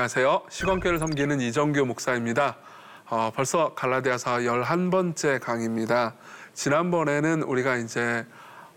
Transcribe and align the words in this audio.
안녕하세요. 0.00 0.44
시건교를 0.48 0.98
섬기는 0.98 1.42
이정규 1.42 1.84
목사입니다. 1.84 2.56
어, 3.10 3.30
벌써 3.34 3.74
갈라디아서 3.74 4.38
11번째 4.38 5.38
강의입니다. 5.40 6.14
지난번에는 6.54 7.42
우리가 7.42 7.76
이제 7.76 8.24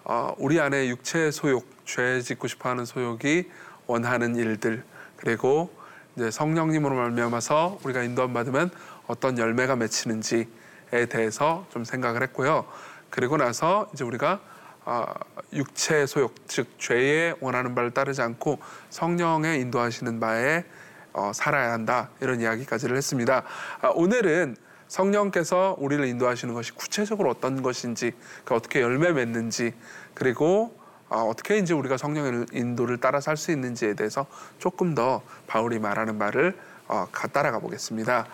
어, 0.03 0.35
우리 0.37 0.59
안에 0.59 0.89
육체의 0.89 1.31
소욕, 1.31 1.65
죄 1.85 2.19
짓고 2.19 2.49
싶어하는 2.49 2.83
소욕이 2.83 3.45
원하는 3.87 4.35
일들 4.35 4.83
그리고 5.15 5.73
이제 6.17 6.29
성령님으로 6.29 6.93
말미암아서 6.93 7.79
우리가 7.85 8.03
인도함 8.03 8.33
받으면 8.33 8.69
어떤 9.07 9.37
열매가 9.37 9.77
맺히는지에 9.77 11.05
대해서 11.09 11.65
좀 11.69 11.85
생각을 11.85 12.21
했고요. 12.23 12.65
그리고 13.09 13.37
나서 13.37 13.89
이제 13.93 14.03
우리가 14.03 14.41
아, 14.83 15.05
육체의 15.53 16.05
소욕, 16.05 16.35
즉 16.49 16.67
죄의 16.79 17.37
원하는 17.39 17.75
바를 17.75 17.91
따르지 17.91 18.21
않고 18.21 18.59
성령의 18.89 19.61
인도하시는 19.61 20.19
바에 20.19 20.65
어, 21.13 21.31
살아야 21.33 21.71
한다 21.71 22.09
이런 22.21 22.41
이야기까지를 22.41 22.97
했습니다. 22.97 23.43
아, 23.81 23.89
오늘은 23.89 24.55
성령께서 24.87 25.75
우리를 25.79 26.05
인도하시는 26.05 26.53
것이 26.53 26.71
구체적으로 26.73 27.29
어떤 27.29 27.61
것인지, 27.61 28.11
그 28.43 28.53
어떻게 28.53 28.81
열매 28.81 29.11
맺는지, 29.11 29.73
그리고 30.13 30.77
어, 31.09 31.21
어떻게 31.23 31.57
이제 31.57 31.73
우리가 31.73 31.97
성령의 31.97 32.47
인도를 32.53 32.97
따라 32.97 33.19
살 33.19 33.37
수 33.37 33.51
있는지에 33.51 33.93
대해서 33.93 34.25
조금 34.59 34.95
더 34.95 35.21
바울이 35.47 35.79
말하는 35.79 36.17
말을 36.17 36.57
어, 36.87 37.07
따라가 37.31 37.59
보겠습니다. 37.59 38.27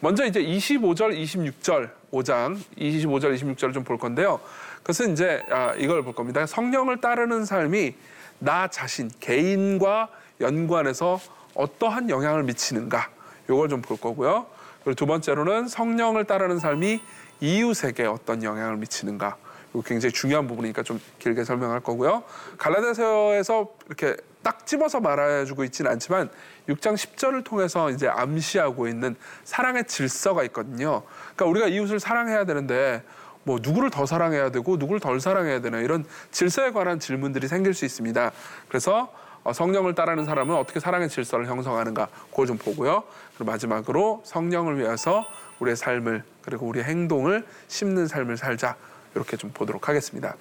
먼저 0.00 0.24
이제 0.24 0.42
25절, 0.42 1.14
26절, 1.14 1.90
5장 2.12 2.56
25절, 2.78 3.34
26절을 3.36 3.74
좀 3.74 3.84
볼 3.84 3.98
건데요. 3.98 4.40
그것은 4.78 5.12
이제 5.12 5.44
아, 5.50 5.74
이걸 5.76 6.02
볼 6.02 6.14
겁니다. 6.14 6.46
성령을 6.46 7.00
따르는 7.00 7.44
삶이 7.44 7.94
나 8.38 8.68
자신, 8.68 9.10
개인과 9.20 10.08
연관해서 10.40 11.20
어떠한 11.54 12.10
영향을 12.10 12.42
미치는가, 12.44 13.10
이걸 13.44 13.68
좀 13.68 13.82
볼 13.82 13.96
거고요. 13.98 14.46
그리고 14.84 14.94
두 14.94 15.06
번째로는 15.06 15.68
성령을 15.68 16.24
따르는 16.24 16.58
삶이 16.58 17.00
이웃에게 17.40 18.04
어떤 18.06 18.42
영향을 18.42 18.76
미치는가. 18.76 19.36
이거 19.70 19.82
굉장히 19.82 20.12
중요한 20.12 20.46
부분이니까 20.46 20.82
좀 20.82 21.00
길게 21.18 21.44
설명할 21.44 21.80
거고요. 21.80 22.24
갈라디아서에서 22.58 23.68
이렇게 23.86 24.16
딱 24.42 24.66
집어서 24.66 25.00
말해주고 25.00 25.64
있지는 25.64 25.90
않지만 25.92 26.30
6장 26.68 26.94
10절을 26.94 27.44
통해서 27.44 27.90
이제 27.90 28.08
암시하고 28.08 28.88
있는 28.88 29.16
사랑의 29.44 29.84
질서가 29.84 30.42
있거든요. 30.44 31.02
그러니까 31.36 31.44
우리가 31.46 31.66
이웃을 31.68 32.00
사랑해야 32.00 32.44
되는데 32.46 33.02
뭐 33.44 33.58
누구를 33.60 33.90
더 33.90 34.06
사랑해야 34.06 34.50
되고 34.50 34.76
누구를 34.76 35.00
덜 35.00 35.20
사랑해야 35.20 35.60
되나 35.60 35.78
이런 35.78 36.04
질서에 36.30 36.72
관한 36.72 36.98
질문들이 36.98 37.48
생길 37.48 37.74
수 37.74 37.84
있습니다. 37.84 38.32
그래서 38.68 39.12
어, 39.12 39.29
성령을 39.52 39.94
따르는 39.94 40.24
사람은 40.24 40.54
어떻게 40.54 40.80
사랑의 40.80 41.08
질서를 41.08 41.46
형성하는가 41.46 42.08
그걸 42.30 42.46
좀 42.46 42.58
보고요. 42.58 43.04
그리고 43.36 43.50
마지막으로 43.50 44.22
성령을 44.24 44.78
위해서 44.78 45.26
우리의 45.60 45.76
삶을 45.76 46.24
그리고 46.42 46.66
우리의 46.66 46.84
행동을 46.84 47.44
심는 47.68 48.06
삶을 48.06 48.36
살자 48.36 48.76
이렇게 49.14 49.36
좀 49.36 49.50
보도록 49.52 49.88
하겠습니다. 49.88 50.36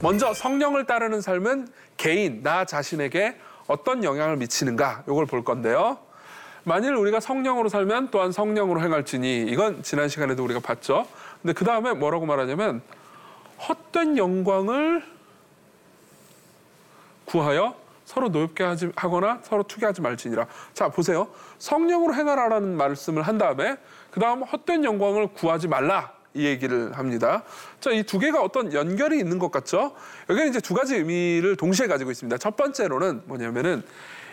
먼저 0.00 0.32
성령을 0.32 0.86
따르는 0.86 1.20
삶은 1.20 1.68
개인 1.96 2.42
나 2.42 2.64
자신에게 2.64 3.36
어떤 3.66 4.02
영향을 4.04 4.36
미치는가 4.36 5.02
이걸 5.06 5.26
볼 5.26 5.44
건데요. 5.44 5.98
만일 6.64 6.94
우리가 6.94 7.20
성령으로 7.20 7.68
살면 7.68 8.10
또한 8.10 8.32
성령으로 8.32 8.82
행할지니 8.82 9.46
이건 9.48 9.82
지난 9.82 10.08
시간에도 10.08 10.44
우리가 10.44 10.60
봤죠. 10.60 11.06
근데 11.40 11.52
그 11.52 11.64
다음에 11.64 11.92
뭐라고 11.92 12.26
말하냐면 12.26 12.82
헛된 13.68 14.16
영광을 14.16 15.02
구하여 17.30 17.74
서로 18.04 18.28
노엽게 18.28 18.64
하지, 18.64 18.90
하거나 18.96 19.38
서로 19.44 19.62
투기하지 19.62 20.00
말지니라. 20.00 20.46
자 20.74 20.88
보세요. 20.88 21.28
성령으로 21.58 22.12
행하라라는 22.14 22.76
말씀을 22.76 23.22
한 23.22 23.38
다음에 23.38 23.76
그 24.10 24.18
다음 24.18 24.42
헛된 24.42 24.82
영광을 24.84 25.28
구하지 25.28 25.68
말라. 25.68 26.12
이 26.34 26.44
얘기를 26.44 26.96
합니다. 26.96 27.42
자, 27.80 27.90
이 27.90 28.04
두 28.04 28.20
개가 28.20 28.40
어떤 28.40 28.72
연결이 28.72 29.18
있는 29.18 29.40
것 29.40 29.50
같죠? 29.50 29.96
여기는 30.28 30.48
이제 30.50 30.60
두 30.60 30.74
가지 30.74 30.94
의미를 30.94 31.56
동시에 31.56 31.88
가지고 31.88 32.12
있습니다. 32.12 32.38
첫 32.38 32.56
번째로는 32.56 33.22
뭐냐면은 33.26 33.82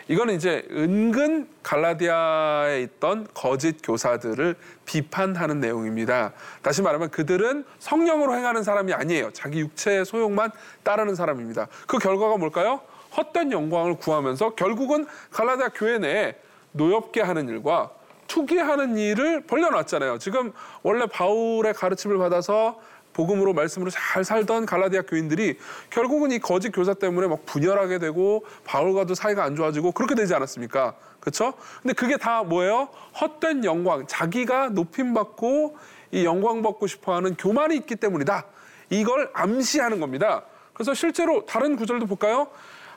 이거는 0.08 0.34
이제 0.34 0.66
은근 0.70 1.48
갈라디아에 1.62 2.80
있던 2.82 3.28
거짓 3.34 3.76
교사들을 3.82 4.56
비판하는 4.86 5.60
내용입니다. 5.60 6.32
다시 6.62 6.80
말하면 6.80 7.10
그들은 7.10 7.64
성령으로 7.78 8.34
행하는 8.34 8.62
사람이 8.62 8.94
아니에요. 8.94 9.30
자기 9.32 9.60
육체의 9.60 10.06
소욕만 10.06 10.50
따르는 10.82 11.14
사람입니다. 11.14 11.68
그 11.86 11.98
결과가 11.98 12.38
뭘까요? 12.38 12.80
헛된 13.16 13.52
영광을 13.52 13.98
구하면서 13.98 14.54
결국은 14.54 15.06
갈라디아 15.30 15.68
교회 15.74 15.98
내에 15.98 16.36
노엽게 16.72 17.20
하는 17.20 17.48
일과 17.48 17.90
투기하는 18.28 18.96
일을 18.96 19.42
벌려놨잖아요. 19.46 20.18
지금 20.18 20.52
원래 20.82 21.06
바울의 21.06 21.74
가르침을 21.74 22.18
받아서 22.18 22.78
복음으로 23.18 23.52
말씀으로 23.52 23.90
잘 23.90 24.22
살던 24.22 24.64
갈라디아 24.64 25.02
교인들이 25.02 25.58
결국은 25.90 26.30
이 26.30 26.38
거짓 26.38 26.70
교사 26.70 26.94
때문에 26.94 27.26
막 27.26 27.44
분열하게 27.46 27.98
되고 27.98 28.44
바울과도 28.64 29.16
사이가 29.16 29.42
안 29.42 29.56
좋아지고 29.56 29.90
그렇게 29.90 30.14
되지 30.14 30.34
않았습니까? 30.34 30.94
그렇죠? 31.18 31.54
근데 31.82 31.94
그게 31.94 32.16
다 32.16 32.44
뭐예요? 32.44 32.90
헛된 33.20 33.64
영광, 33.64 34.06
자기가 34.06 34.68
높임 34.68 35.14
받고 35.14 35.76
이 36.12 36.24
영광 36.24 36.62
받고 36.62 36.86
싶어하는 36.86 37.34
교만이 37.34 37.74
있기 37.78 37.96
때문이다. 37.96 38.44
이걸 38.90 39.30
암시하는 39.34 39.98
겁니다. 39.98 40.44
그래서 40.72 40.94
실제로 40.94 41.44
다른 41.44 41.74
구절도 41.74 42.06
볼까요? 42.06 42.46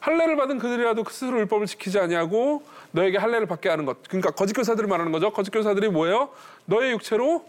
할례를 0.01 0.35
받은 0.35 0.59
그들이라도 0.59 1.03
스스로 1.09 1.39
율법을 1.39 1.65
지키지 1.65 1.97
아니하고 1.97 2.63
너에게 2.91 3.17
할례를 3.17 3.47
받게 3.47 3.69
하는 3.69 3.85
것. 3.85 4.03
그러니까 4.07 4.29
거짓 4.29 4.53
교사들을 4.53 4.87
말하는 4.87 5.11
거죠. 5.11 5.31
거짓 5.31 5.49
교사들이 5.49 5.89
뭐예요? 5.89 6.29
너의 6.65 6.91
육체로 6.91 7.43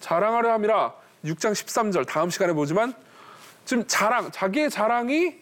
자랑하려 0.00 0.52
함이라. 0.52 1.05
6장 1.24 1.52
13절 1.52 2.06
다음 2.06 2.30
시간에 2.30 2.52
보지만 2.52 2.94
지금 3.64 3.84
자랑, 3.86 4.30
자기의 4.30 4.70
자랑이 4.70 5.34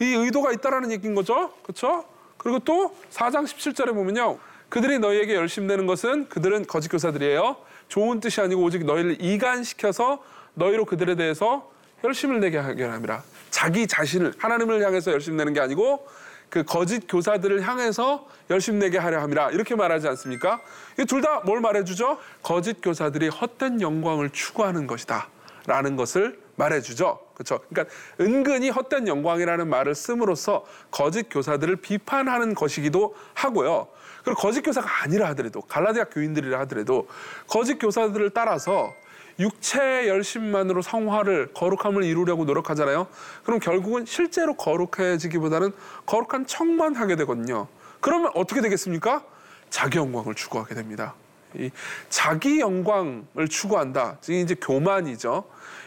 이 0.00 0.04
의도가 0.04 0.52
있다라는 0.52 0.92
얘기인 0.92 1.14
거죠. 1.14 1.52
그렇죠? 1.62 2.04
그리고 2.36 2.58
또 2.60 2.96
4장 3.12 3.44
17절에 3.44 3.94
보면요. 3.94 4.38
그들이 4.68 4.98
너희에게 4.98 5.34
열심 5.34 5.66
내는 5.66 5.86
것은 5.86 6.28
그들은 6.28 6.66
거짓 6.66 6.88
교사들이에요. 6.88 7.56
좋은 7.88 8.20
뜻이 8.20 8.40
아니고 8.40 8.62
오직 8.62 8.84
너희를 8.84 9.20
이간시켜서 9.20 10.24
너희로 10.54 10.86
그들에 10.86 11.14
대해서 11.14 11.70
열심을 12.04 12.40
내게 12.40 12.58
하게 12.58 12.84
합니다. 12.84 13.22
자기 13.50 13.86
자신을 13.86 14.34
하나님을 14.38 14.84
향해서 14.84 15.12
열심 15.12 15.36
내는 15.36 15.52
게 15.52 15.60
아니고 15.60 16.06
그 16.52 16.64
거짓 16.64 17.06
교사들을 17.08 17.66
향해서 17.66 18.26
열심 18.50 18.78
내게 18.78 18.98
하려 18.98 19.22
함이라 19.22 19.52
이렇게 19.52 19.74
말하지 19.74 20.06
않습니까? 20.08 20.60
이 20.98 21.06
둘 21.06 21.22
다 21.22 21.40
뭘 21.46 21.60
말해주죠? 21.62 22.18
거짓 22.42 22.82
교사들이 22.82 23.28
헛된 23.28 23.80
영광을 23.80 24.28
추구하는 24.28 24.86
것이다. 24.86 25.28
라는 25.64 25.96
것을 25.96 26.38
말해주죠. 26.56 27.20
그렇죠? 27.34 27.60
그러니까 27.70 27.94
은근히 28.20 28.68
헛된 28.68 29.08
영광이라는 29.08 29.66
말을 29.66 29.94
씀으로써 29.94 30.66
거짓 30.90 31.28
교사들을 31.30 31.76
비판하는 31.76 32.54
것이기도 32.54 33.14
하고요. 33.32 33.88
그리고 34.22 34.38
거짓 34.38 34.60
교사가 34.60 35.04
아니라 35.04 35.28
하더라도 35.30 35.62
갈라디아 35.62 36.04
교인들이라 36.04 36.58
하더라도 36.60 37.08
거짓 37.46 37.78
교사들을 37.78 38.28
따라서 38.30 38.92
육체의 39.38 40.08
열심만으로 40.08 40.82
성화를 40.82 41.52
거룩함을 41.54 42.04
이루려고 42.04 42.44
노력하잖아요. 42.44 43.06
그럼 43.44 43.60
결국은 43.60 44.04
실제로 44.06 44.54
거룩해지기보다는 44.54 45.72
거룩한 46.06 46.46
척만 46.46 46.94
하게 46.94 47.16
되거든요. 47.16 47.68
그러면 48.00 48.30
어떻게 48.34 48.60
되겠습니까? 48.60 49.24
자기 49.70 49.98
영광을 49.98 50.34
추구하게 50.34 50.74
됩니다. 50.74 51.14
이 51.56 51.70
자기 52.08 52.60
영광을 52.60 53.48
추구한다. 53.48 54.18
이제 54.22 54.54
교만이죠. 54.60 55.44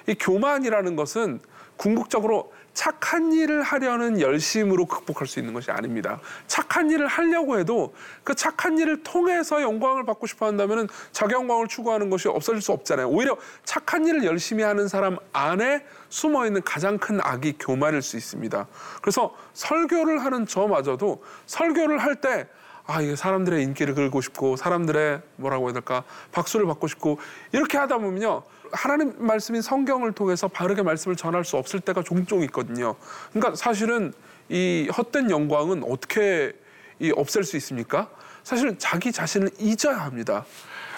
이 0.07 0.15
교만이라는 0.15 0.95
것은 0.95 1.39
궁극적으로 1.77 2.51
착한 2.73 3.31
일을 3.31 3.63
하려는 3.63 4.19
열심으로 4.19 4.85
극복할 4.85 5.27
수 5.27 5.39
있는 5.39 5.53
것이 5.53 5.71
아닙니다. 5.71 6.19
착한 6.45 6.91
일을 6.91 7.07
하려고 7.07 7.57
해도 7.57 7.95
그 8.23 8.35
착한 8.35 8.77
일을 8.77 9.01
통해서 9.01 9.61
영광을 9.61 10.05
받고 10.05 10.27
싶어 10.27 10.45
한다면 10.45 10.89
자기 11.13 11.33
영광을 11.33 11.67
추구하는 11.67 12.09
것이 12.09 12.27
없어질 12.27 12.61
수 12.61 12.73
없잖아요. 12.73 13.07
오히려 13.07 13.37
착한 13.63 14.05
일을 14.05 14.25
열심히 14.25 14.61
하는 14.63 14.89
사람 14.89 15.17
안에 15.31 15.85
숨어 16.09 16.45
있는 16.45 16.61
가장 16.63 16.97
큰 16.97 17.19
악이 17.21 17.55
교만일 17.59 18.01
수 18.01 18.17
있습니다. 18.17 18.67
그래서 19.01 19.33
설교를 19.53 20.23
하는 20.23 20.45
저마저도 20.45 21.23
설교를 21.45 21.99
할때 21.99 22.47
아, 22.87 23.01
이게 23.01 23.15
사람들의 23.15 23.63
인기를 23.63 23.95
끌고 23.95 24.21
싶고 24.21 24.57
사람들의 24.57 25.21
뭐라고 25.37 25.65
해야 25.65 25.73
될까 25.73 26.03
박수를 26.31 26.67
받고 26.67 26.87
싶고 26.87 27.19
이렇게 27.51 27.77
하다 27.77 27.97
보면요 27.97 28.43
하나님 28.71 29.13
말씀인 29.17 29.61
성경을 29.61 30.11
통해서 30.11 30.47
바르게 30.47 30.83
말씀을 30.83 31.15
전할 31.15 31.45
수 31.45 31.57
없을 31.57 31.79
때가 31.79 32.03
종종 32.03 32.43
있거든요. 32.43 32.95
그러니까 33.31 33.55
사실은 33.55 34.13
이 34.49 34.89
헛된 34.95 35.31
영광은 35.31 35.83
어떻게 35.83 36.53
이 36.99 37.11
없앨 37.15 37.43
수 37.43 37.57
있습니까? 37.57 38.09
사실 38.43 38.75
자기 38.77 39.11
자신을 39.11 39.49
잊어야 39.59 39.97
합니다. 39.97 40.45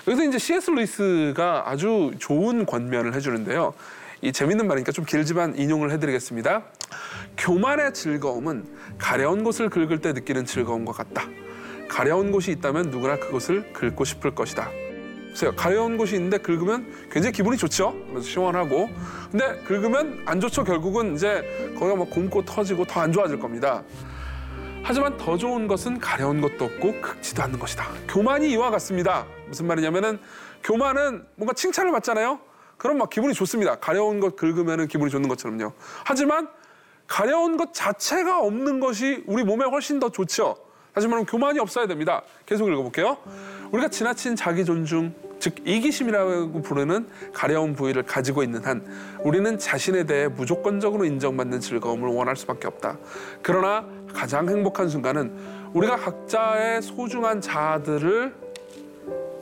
여기서 0.07 0.23
이제 0.23 0.37
C.S. 0.37 0.71
루이스가 0.71 1.69
아주 1.69 2.11
좋은 2.19 2.65
권면을 2.65 3.13
해주는데요. 3.13 3.73
이 4.21 4.31
재밌는 4.31 4.67
말이니까 4.67 4.91
좀 4.91 5.05
길지만 5.05 5.55
인용을 5.57 5.91
해드리겠습니다. 5.91 6.63
교만의 7.37 7.93
즐거움은 7.93 8.65
가려운 8.97 9.43
곳을 9.43 9.69
긁을 9.69 9.99
때 9.99 10.13
느끼는 10.13 10.45
즐거움과 10.45 10.91
같다. 10.91 11.27
가려운 11.87 12.31
곳이 12.31 12.51
있다면 12.51 12.89
누구나 12.89 13.17
그곳을 13.17 13.71
긁고 13.73 14.05
싶을 14.05 14.35
것이다. 14.35 14.69
보세요. 15.37 15.53
가려운 15.55 15.97
곳이 15.97 16.15
있는데 16.15 16.39
긁으면 16.39 17.09
굉장히 17.11 17.31
기분이 17.31 17.57
좋죠. 17.57 17.95
시원하고. 18.21 18.89
근데 19.31 19.61
긁으면 19.65 20.23
안 20.25 20.39
좋죠. 20.39 20.63
결국은 20.63 21.13
이제 21.15 21.75
거기가 21.77 21.95
막 21.95 22.09
곰고 22.09 22.43
터지고 22.43 22.85
더 22.85 23.01
안 23.01 23.11
좋아질 23.11 23.39
겁니다. 23.39 23.83
하지만 24.81 25.15
더 25.17 25.37
좋은 25.37 25.67
것은 25.67 25.99
가려운 25.99 26.41
것도 26.41 26.65
없고 26.65 27.01
긁지도 27.01 27.43
않는 27.43 27.59
것이다. 27.59 27.85
교만이 28.07 28.49
이와 28.51 28.71
같습니다. 28.71 29.27
무슨 29.47 29.67
말이냐면은 29.67 30.17
교만은 30.63 31.25
뭔가 31.35 31.53
칭찬을 31.53 31.91
받잖아요. 31.91 32.39
그럼 32.77 32.97
막 32.97 33.09
기분이 33.09 33.33
좋습니다. 33.33 33.75
가려운 33.75 34.19
것 34.19 34.35
긁으면은 34.35 34.87
기분이 34.87 35.11
좋는 35.11 35.29
것처럼요. 35.29 35.73
하지만 36.03 36.47
가려운 37.05 37.57
것 37.57 37.73
자체가 37.73 38.39
없는 38.39 38.79
것이 38.79 39.23
우리 39.27 39.43
몸에 39.43 39.65
훨씬 39.65 39.99
더 39.99 40.09
좋죠. 40.09 40.55
말하면 41.05 41.25
교만이 41.27 41.59
없어야 41.59 41.85
됩니다. 41.85 42.23
계속 42.45 42.67
읽어볼게요. 42.69 43.17
우리가 43.71 43.89
지나친 43.89 44.35
자기 44.35 44.65
존중, 44.65 45.13
즉 45.39 45.55
이기심이라고 45.65 46.61
부르는 46.63 47.07
가려운 47.33 47.75
부위를 47.75 48.03
가지고 48.03 48.41
있는 48.41 48.63
한 48.65 48.83
우리는 49.21 49.59
자신에 49.59 50.05
대해 50.05 50.27
무조건적으로 50.27 51.05
인정받는 51.05 51.59
즐거움을 51.59 52.09
원할 52.09 52.35
수밖에 52.35 52.67
없다. 52.67 52.97
그러나 53.41 53.85
가장 54.13 54.49
행복한 54.49 54.89
순간은 54.89 55.31
우리가 55.73 55.97
각자의 55.97 56.81
소중한 56.81 57.41
자아들을 57.41 58.33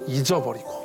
잊어버리고 0.07 0.84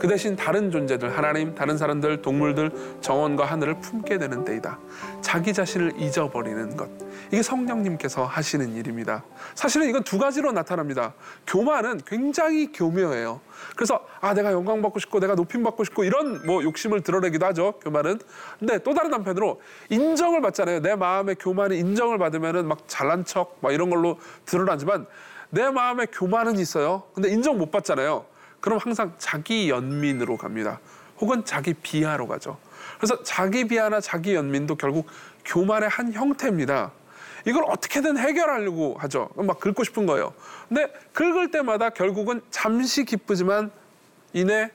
그 0.00 0.08
대신 0.08 0.34
다른 0.34 0.70
존재들, 0.70 1.14
하나님, 1.14 1.54
다른 1.54 1.76
사람들, 1.76 2.22
동물들, 2.22 2.72
정원과 3.02 3.44
하늘을 3.44 3.80
품게 3.80 4.16
되는 4.16 4.46
때이다. 4.46 4.78
자기 5.20 5.52
자신을 5.52 6.00
잊어버리는 6.00 6.74
것. 6.74 6.88
이게 7.30 7.42
성령님께서 7.42 8.24
하시는 8.24 8.74
일입니다. 8.74 9.22
사실은 9.54 9.90
이건 9.90 10.02
두 10.02 10.18
가지로 10.18 10.52
나타납니다. 10.52 11.12
교만은 11.46 12.00
굉장히 12.06 12.72
교묘해요. 12.72 13.42
그래서 13.76 14.00
아 14.22 14.32
내가 14.32 14.52
영광 14.52 14.80
받고 14.80 14.98
싶고 15.00 15.20
내가 15.20 15.34
높임 15.34 15.62
받고 15.62 15.84
싶고 15.84 16.04
이런 16.04 16.46
뭐 16.46 16.62
욕심을 16.62 17.02
드러내기도 17.02 17.44
하죠. 17.46 17.72
교만은. 17.82 18.20
근데 18.58 18.78
또 18.78 18.94
다른 18.94 19.12
한편으로 19.12 19.60
인정을 19.90 20.40
받잖아요. 20.40 20.80
내 20.80 20.96
마음의 20.96 21.36
교만이 21.38 21.78
인정을 21.78 22.16
받으면은 22.16 22.66
막 22.66 22.84
잘난 22.86 23.26
척 23.26 23.58
막 23.60 23.72
이런 23.72 23.90
걸로 23.90 24.18
드러나지만 24.46 25.06
내 25.50 25.68
마음의 25.68 26.06
교만은 26.10 26.58
있어요. 26.58 27.02
근데 27.12 27.28
인정 27.28 27.58
못 27.58 27.70
받잖아요. 27.70 28.29
그럼 28.60 28.78
항상 28.78 29.14
자기 29.18 29.70
연민으로 29.70 30.36
갑니다. 30.36 30.80
혹은 31.18 31.44
자기 31.44 31.74
비하로 31.74 32.26
가죠. 32.28 32.58
그래서 32.98 33.22
자기 33.22 33.66
비하나 33.66 34.00
자기 34.00 34.34
연민도 34.34 34.76
결국 34.76 35.06
교만의 35.44 35.88
한 35.88 36.12
형태입니다. 36.12 36.92
이걸 37.46 37.64
어떻게든 37.66 38.18
해결하려고 38.18 38.96
하죠. 38.98 39.30
막 39.36 39.60
긁고 39.60 39.84
싶은 39.84 40.06
거예요. 40.06 40.34
근데 40.68 40.92
긁을 41.12 41.50
때마다 41.50 41.90
결국은 41.90 42.42
잠시 42.50 43.04
기쁘지만 43.04 43.70
이내 44.32 44.70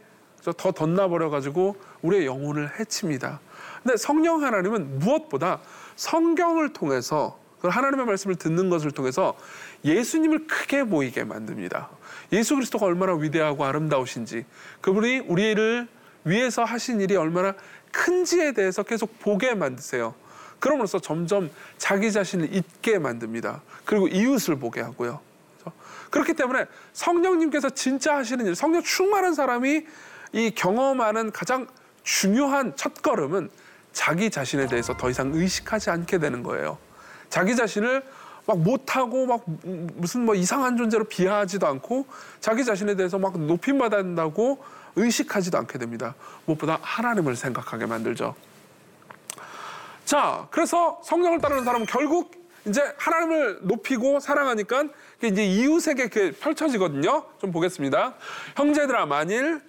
더 0.57 0.71
덧나버려 0.71 1.29
가지고 1.29 1.75
우리의 2.01 2.25
영혼을 2.25 2.79
해칩니다. 2.79 3.39
근데 3.83 3.97
성령 3.97 4.43
하나님은 4.43 4.99
무엇보다 4.99 5.59
성경을 5.95 6.73
통해서 6.73 7.39
그 7.59 7.67
하나님의 7.67 8.05
말씀을 8.05 8.35
듣는 8.35 8.69
것을 8.69 8.91
통해서 8.91 9.35
예수님을 9.85 10.47
크게 10.47 10.83
보이게 10.83 11.23
만듭니다. 11.23 11.89
예수 12.33 12.55
그리스도가 12.55 12.87
얼마나 12.87 13.13
위대하고 13.13 13.63
아름다우신지 13.63 14.45
그분이 14.81 15.19
우리를 15.19 15.87
위해서 16.25 16.63
하신 16.63 16.99
일이 17.01 17.15
얼마나 17.15 17.53
큰지에 17.91 18.51
대해서 18.51 18.83
계속 18.83 19.19
보게 19.19 19.53
만드세요. 19.53 20.15
그럼으로써 20.59 20.99
점점 20.99 21.51
자기 21.77 22.11
자신을 22.11 22.53
잊게 22.53 22.97
만듭니다. 22.97 23.61
그리고 23.85 24.07
이웃을 24.07 24.57
보게 24.57 24.81
하고요. 24.81 25.21
그렇기 26.09 26.33
때문에 26.33 26.65
성령님께서 26.93 27.69
진짜 27.69 28.15
하시는 28.15 28.45
일, 28.45 28.55
성령 28.55 28.81
충만한 28.81 29.33
사람이 29.33 29.85
이 30.33 30.51
경험하는 30.51 31.31
가장 31.31 31.67
중요한 32.03 32.75
첫 32.75 33.01
걸음은 33.01 33.49
자기 33.91 34.29
자신에 34.29 34.67
대해서 34.67 34.95
더 34.97 35.09
이상 35.09 35.31
의식하지 35.33 35.89
않게 35.89 36.19
되는 36.19 36.43
거예요. 36.43 36.77
자기 37.29 37.55
자신을 37.55 38.03
막 38.45 38.59
못하고 38.59 39.25
막 39.25 39.43
무슨 39.95 40.25
뭐 40.25 40.35
이상한 40.35 40.77
존재로 40.77 41.05
비하하지도 41.05 41.65
않고 41.67 42.05
자기 42.39 42.63
자신에 42.63 42.95
대해서 42.95 43.17
막 43.17 43.39
높임받아야 43.39 44.03
된다고 44.03 44.63
의식하지도 44.95 45.57
않게 45.57 45.77
됩니다. 45.77 46.15
무엇보다 46.45 46.79
하나님을 46.81 47.35
생각하게 47.35 47.85
만들죠. 47.85 48.35
자, 50.05 50.47
그래서 50.51 51.01
성령을 51.03 51.41
따르는 51.41 51.63
사람은 51.63 51.87
결국 51.87 52.31
이제 52.67 52.81
하나님을 52.97 53.59
높이고 53.63 54.19
사랑하니까 54.19 54.85
이제 55.23 55.45
이웃에게 55.45 56.31
펼쳐지거든요. 56.31 57.25
좀 57.39 57.51
보겠습니다. 57.51 58.15
형제들아, 58.55 59.05
만일 59.05 59.61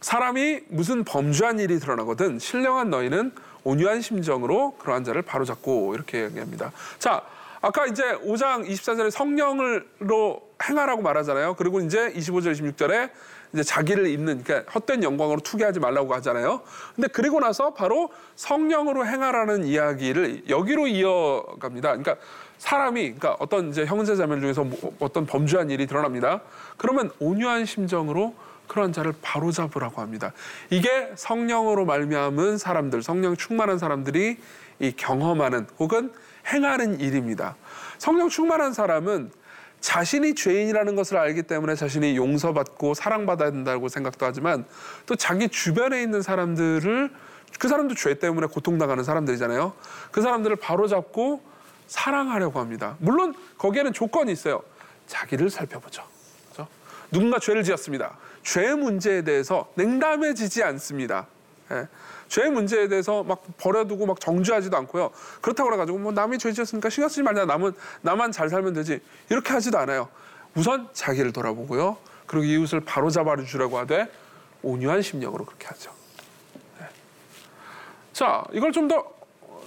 사람이 0.00 0.62
무슨 0.68 1.04
범죄한 1.04 1.58
일이 1.58 1.80
드러나거든 1.80 2.38
신령한 2.38 2.90
너희는 2.90 3.32
온유한 3.64 4.00
심정으로 4.00 4.76
그러한 4.78 5.02
자를 5.04 5.22
바로잡고 5.22 5.94
이렇게 5.94 6.24
얘기합니다. 6.24 6.72
자, 6.98 7.22
아까 7.60 7.86
이제 7.86 8.02
5장 8.18 8.68
24절에 8.68 9.10
성령으로 9.10 10.42
행하라고 10.62 11.02
말하잖아요. 11.02 11.54
그리고 11.54 11.80
이제 11.80 12.12
25절 12.12 12.52
26절에 12.52 13.10
이제 13.52 13.62
자기를 13.62 14.06
입는 14.08 14.44
그러니까 14.44 14.70
헛된 14.72 15.02
영광으로 15.02 15.40
투기하지 15.40 15.80
말라고 15.80 16.14
하잖아요. 16.14 16.60
근데 16.94 17.08
그리고 17.08 17.40
나서 17.40 17.72
바로 17.72 18.10
성령으로 18.36 19.06
행하라는 19.06 19.64
이야기를 19.64 20.48
여기로 20.48 20.86
이어갑니다. 20.86 21.88
그러니까 21.88 22.16
사람이 22.58 23.02
그러니까 23.02 23.36
어떤 23.38 23.70
이제 23.70 23.86
형제자매 23.86 24.40
중에서 24.40 24.64
뭐 24.64 24.94
어떤 24.98 25.26
범죄한 25.26 25.70
일이 25.70 25.86
드러납니다. 25.86 26.42
그러면 26.76 27.10
온유한 27.18 27.64
심정으로 27.64 28.34
그런 28.66 28.92
자를 28.92 29.14
바로잡으라고 29.22 30.02
합니다. 30.02 30.32
이게 30.68 31.10
성령으로 31.14 31.86
말미암은 31.86 32.58
사람들, 32.58 33.02
성령 33.02 33.34
충만한 33.34 33.78
사람들이 33.78 34.36
이 34.80 34.92
경험하는 34.92 35.66
혹은 35.78 36.12
행하는 36.48 37.00
일입니다. 37.00 37.56
성령 37.98 38.28
충만한 38.28 38.72
사람은 38.72 39.30
자신이 39.80 40.34
죄인이라는 40.34 40.96
것을 40.96 41.16
알기 41.18 41.42
때문에 41.42 41.74
자신이 41.74 42.16
용서받고 42.16 42.94
사랑받아야 42.94 43.50
된다고 43.50 43.88
생각도 43.88 44.26
하지만 44.26 44.64
또 45.06 45.14
자기 45.14 45.48
주변에 45.48 46.02
있는 46.02 46.20
사람들을 46.22 47.10
그 47.58 47.68
사람도 47.68 47.94
죄 47.94 48.18
때문에 48.18 48.46
고통당하는 48.48 49.04
사람들이잖아요. 49.04 49.72
그 50.10 50.20
사람들을 50.20 50.56
바로잡고 50.56 51.42
사랑하려고 51.86 52.60
합니다. 52.60 52.96
물론 52.98 53.34
거기에는 53.56 53.92
조건이 53.92 54.32
있어요. 54.32 54.62
자기를 55.06 55.48
살펴보죠. 55.48 56.02
그렇죠? 56.52 56.70
누군가 57.10 57.38
죄를 57.38 57.62
지었습니다. 57.62 58.18
죄 58.42 58.74
문제에 58.74 59.22
대해서 59.22 59.70
냉담해지지 59.74 60.62
않습니다. 60.64 61.26
예. 61.72 61.88
죄 62.28 62.48
문제에 62.48 62.88
대해서 62.88 63.22
막 63.22 63.42
버려두고 63.58 64.06
막 64.06 64.20
정죄하지도 64.20 64.76
않고요. 64.76 65.10
그렇다고 65.40 65.68
그래가지고 65.70 65.98
뭐 65.98 66.12
남이 66.12 66.38
죄 66.38 66.52
지었으니까 66.52 66.90
신경 66.90 67.08
쓰지 67.08 67.22
말자. 67.22 67.44
남은 67.46 67.72
나만 68.02 68.32
잘 68.32 68.48
살면 68.48 68.74
되지. 68.74 69.00
이렇게 69.30 69.52
하지도 69.52 69.78
않아요. 69.78 70.08
우선 70.54 70.88
자기를 70.92 71.32
돌아보고요. 71.32 71.96
그리고 72.26 72.44
이웃을 72.44 72.80
바로 72.80 73.10
잡아 73.10 73.36
주라고 73.36 73.78
하되 73.78 74.10
온유한 74.62 75.02
심령으로 75.02 75.44
그렇게 75.44 75.66
하죠. 75.68 75.90
네. 76.78 76.86
자, 78.12 78.44
이걸 78.52 78.72
좀 78.72 78.88
더 78.88 79.18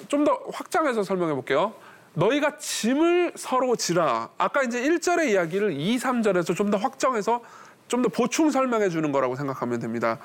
좀 0.08 0.24
더 0.26 0.40
확장해서 0.52 1.04
설명해 1.04 1.34
볼게요. 1.36 1.74
너희가 2.14 2.58
짐을 2.58 3.34
서로 3.38 3.76
지라. 3.76 4.30
아까 4.38 4.64
이제 4.64 4.82
1절의 4.82 5.30
이야기를 5.30 5.72
2, 5.80 5.98
3절에서 5.98 6.56
좀 6.56 6.70
더 6.72 6.78
확정해서 6.78 7.42
좀 7.88 8.02
더 8.02 8.10
보충 8.10 8.52
설명해 8.52 8.90
주는 8.90 9.12
거라고 9.12 9.36
생각하면 9.36 9.80
됩니다. 9.80 10.18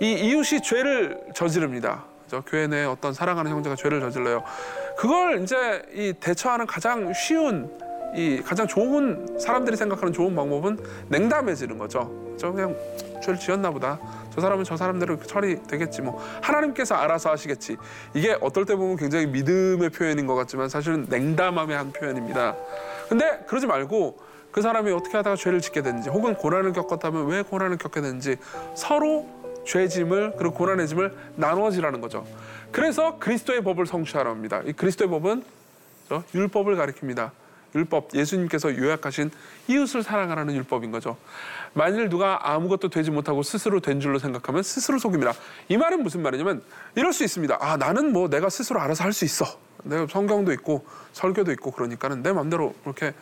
이 0.00 0.12
이웃이 0.12 0.62
죄를 0.62 1.20
저지릅니다. 1.34 2.04
저 2.28 2.42
교회 2.42 2.66
내 2.66 2.84
어떤 2.84 3.12
사랑하는 3.12 3.50
형제가 3.50 3.74
죄를 3.74 4.00
저질러요. 4.00 4.44
그걸 4.96 5.42
이제 5.42 5.82
이 5.92 6.12
대처하는 6.18 6.66
가장 6.66 7.12
쉬운 7.14 7.70
이 8.14 8.40
가장 8.44 8.66
좋은 8.66 9.38
사람들이 9.38 9.76
생각하는 9.76 10.12
좋은 10.12 10.34
방법은 10.34 10.78
냉담해지는 11.08 11.78
거죠. 11.78 12.10
저 12.38 12.52
그냥 12.52 12.76
죄를 13.22 13.38
지었나 13.38 13.70
보다. 13.70 13.98
저 14.34 14.40
사람은 14.40 14.64
저 14.64 14.76
사람대로 14.76 15.18
처리되겠지 15.20 16.02
뭐 16.02 16.22
하나님께서 16.42 16.94
알아서 16.94 17.30
하시겠지. 17.30 17.76
이게 18.14 18.36
어떨 18.40 18.64
때 18.64 18.76
보면 18.76 18.96
굉장히 18.96 19.26
믿음의 19.26 19.90
표현인 19.90 20.26
것 20.26 20.36
같지만 20.36 20.68
사실은 20.68 21.06
냉담함의 21.08 21.76
한 21.76 21.92
표현입니다. 21.92 22.54
근데 23.08 23.44
그러지 23.46 23.66
말고 23.66 24.18
그 24.50 24.62
사람이 24.62 24.90
어떻게 24.92 25.16
하다가 25.16 25.36
죄를 25.36 25.60
짓게 25.60 25.82
됐는지 25.82 26.08
혹은 26.08 26.34
고난을 26.34 26.72
겪었다면 26.72 27.26
왜 27.26 27.42
고난을 27.42 27.76
겪게 27.78 28.00
됐는지 28.00 28.36
서로 28.74 29.26
죄짐을 29.68 30.34
그리고 30.38 30.54
고난의 30.54 30.88
짐을 30.88 31.14
나누어지라는 31.36 32.00
거죠. 32.00 32.26
그래서 32.72 33.18
그리스도의 33.18 33.62
법을 33.62 33.86
성취하라 33.86 34.30
합니다. 34.30 34.62
이 34.64 34.72
그리스도의 34.72 35.10
법은 35.10 35.44
율법을 36.34 36.76
가리킵니다. 36.76 37.30
율법, 37.74 38.14
예수님께서 38.14 38.74
요약하신 38.76 39.30
이웃을 39.68 40.02
사랑하라는 40.02 40.54
율법인 40.54 40.90
거죠. 40.90 41.18
만일 41.74 42.08
누가 42.08 42.50
아무것도 42.50 42.88
되지 42.88 43.10
못하고 43.10 43.42
스스로 43.42 43.80
된 43.80 44.00
줄로 44.00 44.18
생각하면 44.18 44.62
스스로 44.62 44.98
속입니다. 44.98 45.34
이 45.68 45.76
말은 45.76 46.02
무슨 46.02 46.22
말이냐면 46.22 46.62
이럴 46.94 47.12
수 47.12 47.24
있습니다. 47.24 47.58
아, 47.60 47.76
나는 47.76 48.12
뭐 48.12 48.28
내가 48.28 48.48
스스로 48.48 48.80
알아서 48.80 49.04
할 49.04 49.12
수 49.12 49.26
있어. 49.26 49.44
내가 49.84 50.06
성경도 50.08 50.52
있고 50.54 50.86
설교도 51.12 51.52
있고 51.52 51.70
그러니까는 51.72 52.22
내 52.22 52.32
마음대로 52.32 52.74
그렇게 52.82 53.12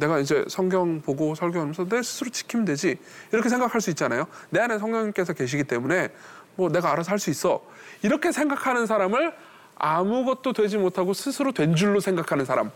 내가 0.00 0.18
이제 0.18 0.44
성경 0.48 1.00
보고 1.00 1.34
설교하면서 1.34 1.88
내 1.88 2.02
스스로 2.02 2.30
지키면 2.30 2.64
되지 2.64 2.98
이렇게 3.32 3.48
생각할 3.48 3.80
수 3.80 3.90
있잖아요. 3.90 4.26
내 4.48 4.60
안에 4.60 4.78
성령님께서 4.78 5.34
계시기 5.34 5.64
때문에 5.64 6.08
뭐 6.56 6.68
내가 6.70 6.90
알아서 6.90 7.12
할 7.12 7.18
수 7.18 7.30
있어 7.30 7.62
이렇게 8.02 8.32
생각하는 8.32 8.86
사람을 8.86 9.34
아무것도 9.76 10.52
되지 10.52 10.78
못하고 10.78 11.12
스스로 11.12 11.52
된 11.52 11.74
줄로 11.74 12.00
생각하는 12.00 12.44
사람 12.44 12.70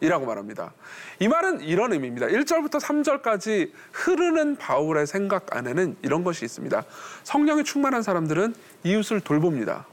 이라고 0.00 0.26
말합니다. 0.26 0.72
이 1.20 1.28
말은 1.28 1.60
이런 1.60 1.92
의미입니다. 1.92 2.26
1절부터 2.26 2.80
3절까지 2.80 3.70
흐르는 3.92 4.56
바울의 4.56 5.06
생각 5.06 5.56
안에는 5.56 5.96
이런 6.02 6.24
것이 6.24 6.44
있습니다. 6.44 6.82
성령이 7.22 7.64
충만한 7.64 8.02
사람들은 8.02 8.54
이웃을 8.82 9.20
돌봅니다. 9.20 9.86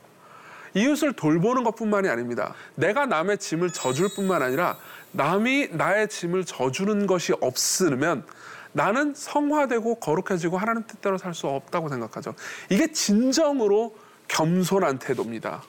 이웃을 0.73 1.13
돌보는 1.13 1.63
것 1.63 1.75
뿐만이 1.75 2.09
아닙니다. 2.09 2.53
내가 2.75 3.05
남의 3.05 3.37
짐을 3.37 3.71
져줄 3.71 4.09
뿐만 4.15 4.41
아니라 4.41 4.77
남이 5.11 5.69
나의 5.71 6.07
짐을 6.07 6.45
져주는 6.45 7.07
것이 7.07 7.33
없으면 7.41 8.25
나는 8.71 9.13
성화되고 9.15 9.95
거룩해지고 9.95 10.57
하나님 10.57 10.83
뜻대로 10.85 11.17
살 11.17 11.33
수 11.33 11.47
없다고 11.47 11.89
생각하죠. 11.89 12.35
이게 12.69 12.91
진정으로 12.91 13.95
겸손한 14.27 14.99
태도입니다. 14.99 15.63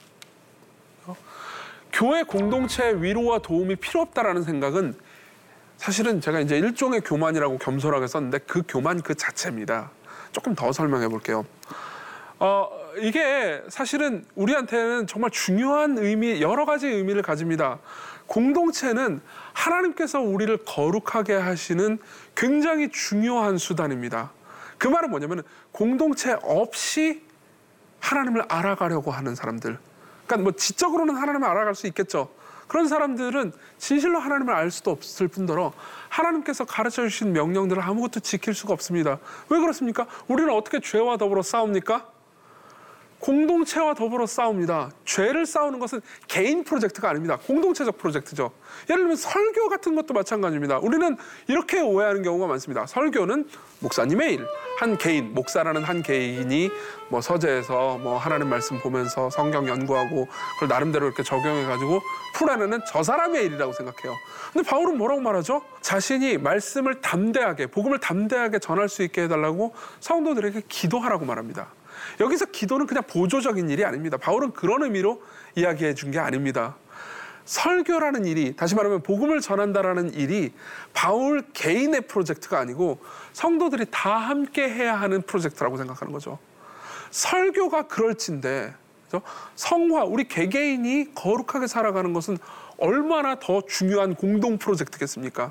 교회 1.93 2.23
공동체의 2.23 3.03
위로와 3.03 3.41
도움이 3.41 3.77
필요 3.77 4.01
없다라는 4.03 4.43
생각은 4.43 4.95
사실은 5.77 6.21
제가 6.21 6.41
이제 6.41 6.59
일종의 6.59 7.01
교만이라고 7.01 7.59
겸손하게 7.59 8.07
썼는데 8.07 8.39
그 8.47 8.63
교만 8.69 9.01
그 9.01 9.15
자체입니다. 9.15 9.91
조금 10.31 10.55
더 10.55 10.71
설명해 10.73 11.09
볼게요. 11.09 11.45
어, 12.39 12.71
이게 12.99 13.63
사실은 13.69 14.25
우리한테는 14.35 15.07
정말 15.07 15.31
중요한 15.31 15.99
의미, 15.99 16.41
여러 16.41 16.65
가지 16.65 16.87
의미를 16.87 17.23
가집니다. 17.23 17.79
공동체는 18.31 19.21
하나님께서 19.53 20.21
우리를 20.21 20.57
거룩하게 20.59 21.35
하시는 21.35 21.99
굉장히 22.37 22.89
중요한 22.89 23.59
수단입니다. 23.59 24.31
그 24.79 24.87
말은 24.87 25.11
뭐냐면 25.11 25.43
공동체 25.73 26.37
없이 26.43 27.25
하나님을 27.99 28.45
알아가려고 28.49 29.11
하는 29.11 29.35
사람들. 29.35 29.77
그러니까 30.27 30.45
뭐 30.45 30.53
지적으로는 30.53 31.17
하나님을 31.17 31.49
알아갈 31.49 31.75
수 31.75 31.89
있겠죠. 31.89 32.31
그런 32.69 32.87
사람들은 32.87 33.53
진실로 33.79 34.21
하나님을 34.21 34.55
알 34.55 34.71
수도 34.71 34.93
없을 34.93 35.27
뿐더러 35.27 35.73
하나님께서 36.09 36.65
가르쳐 36.65 37.03
주신 37.03 37.33
명령들을 37.33 37.83
아무것도 37.83 38.21
지킬 38.21 38.55
수가 38.55 38.73
없습니다. 38.75 39.19
왜 39.49 39.59
그렇습니까? 39.59 40.07
우리는 40.29 40.55
어떻게 40.55 40.79
죄와 40.79 41.17
더불어 41.17 41.43
싸웁니까? 41.43 42.20
공동체와 43.21 43.95
더불어 43.95 44.27
싸웁니다. 44.27 44.91
죄를 45.05 45.47
싸우는 45.47 45.79
것은 45.79 46.01
개인 46.27 46.65
프로젝트가 46.65 47.11
아닙니다. 47.11 47.39
공동체적 47.47 47.99
프로젝트죠. 47.99 48.51
예를 48.89 49.03
들면 49.03 49.17
설교 49.17 49.69
같은 49.69 49.95
것도 49.95 50.15
마찬가지입니다. 50.15 50.79
우리는 50.79 51.17
이렇게 51.47 51.81
오해하는 51.81 52.23
경우가 52.23 52.47
많습니다. 52.47 52.87
설교는 52.87 53.49
목사님의 53.81 54.35
일, 54.35 54.47
한 54.79 54.97
개인, 54.97 55.35
목사라는 55.35 55.85
한 55.85 56.03
개인이 56.03 56.71
뭐 57.11 57.21
서재에서 57.21 57.99
뭐 57.99 58.17
하나님 58.17 58.49
말씀 58.49 58.81
보면서 58.81 59.29
성경 59.31 59.69
연구하고 59.69 60.27
그걸 60.55 60.69
나름대로 60.69 61.07
이렇게 61.07 61.23
적용해가지고 61.23 62.01
풀어내는 62.35 62.81
저 62.87 63.03
사람의 63.03 63.45
일이라고 63.45 63.73
생각해요. 63.73 64.17
근데 64.53 64.69
바울은 64.69 64.97
뭐라고 64.97 65.21
말하죠? 65.21 65.63
자신이 65.83 66.39
말씀을 66.39 67.01
담대하게, 67.01 67.67
복음을 67.67 67.99
담대하게 67.99 68.59
전할 68.59 68.89
수 68.89 69.03
있게 69.03 69.25
해달라고 69.25 69.75
성도들에게 70.01 70.63
기도하라고 70.69 71.27
말합니다. 71.27 71.69
여기서 72.21 72.47
기도는 72.47 72.87
그냥 72.87 73.03
보조적인 73.09 73.71
일이 73.71 73.85
아닙니다. 73.85 74.17
바울은 74.17 74.53
그런 74.53 74.83
의미로 74.83 75.23
이야기해 75.57 75.95
준 75.95 76.11
게 76.11 76.19
아닙니다. 76.19 76.77
설교라는 77.47 78.27
일이 78.27 78.55
다시 78.55 78.75
말하면 78.77 79.03
복음을 79.03 79.41
전한다라는 79.41 80.15
일이 80.15 80.53
바울 80.93 81.43
개인의 81.53 82.03
프로젝트가 82.03 82.61
아니고 82.61 83.01
성도들이 83.33 83.87
다 83.91 84.17
함께 84.19 84.69
해야 84.69 85.01
하는 85.01 85.23
프로젝트라고 85.23 85.77
생각하는 85.77 86.13
거죠. 86.13 86.39
설교가 87.11 87.89
그럴진데 87.89 88.75
성화 89.57 90.05
우리 90.05 90.29
개개인이 90.29 91.15
거룩하게 91.15 91.67
살아가는 91.67 92.13
것은 92.13 92.39
얼마나 92.79 93.37
더 93.41 93.63
중요한 93.63 94.15
공동 94.15 94.59
프로젝트겠습니까? 94.59 95.51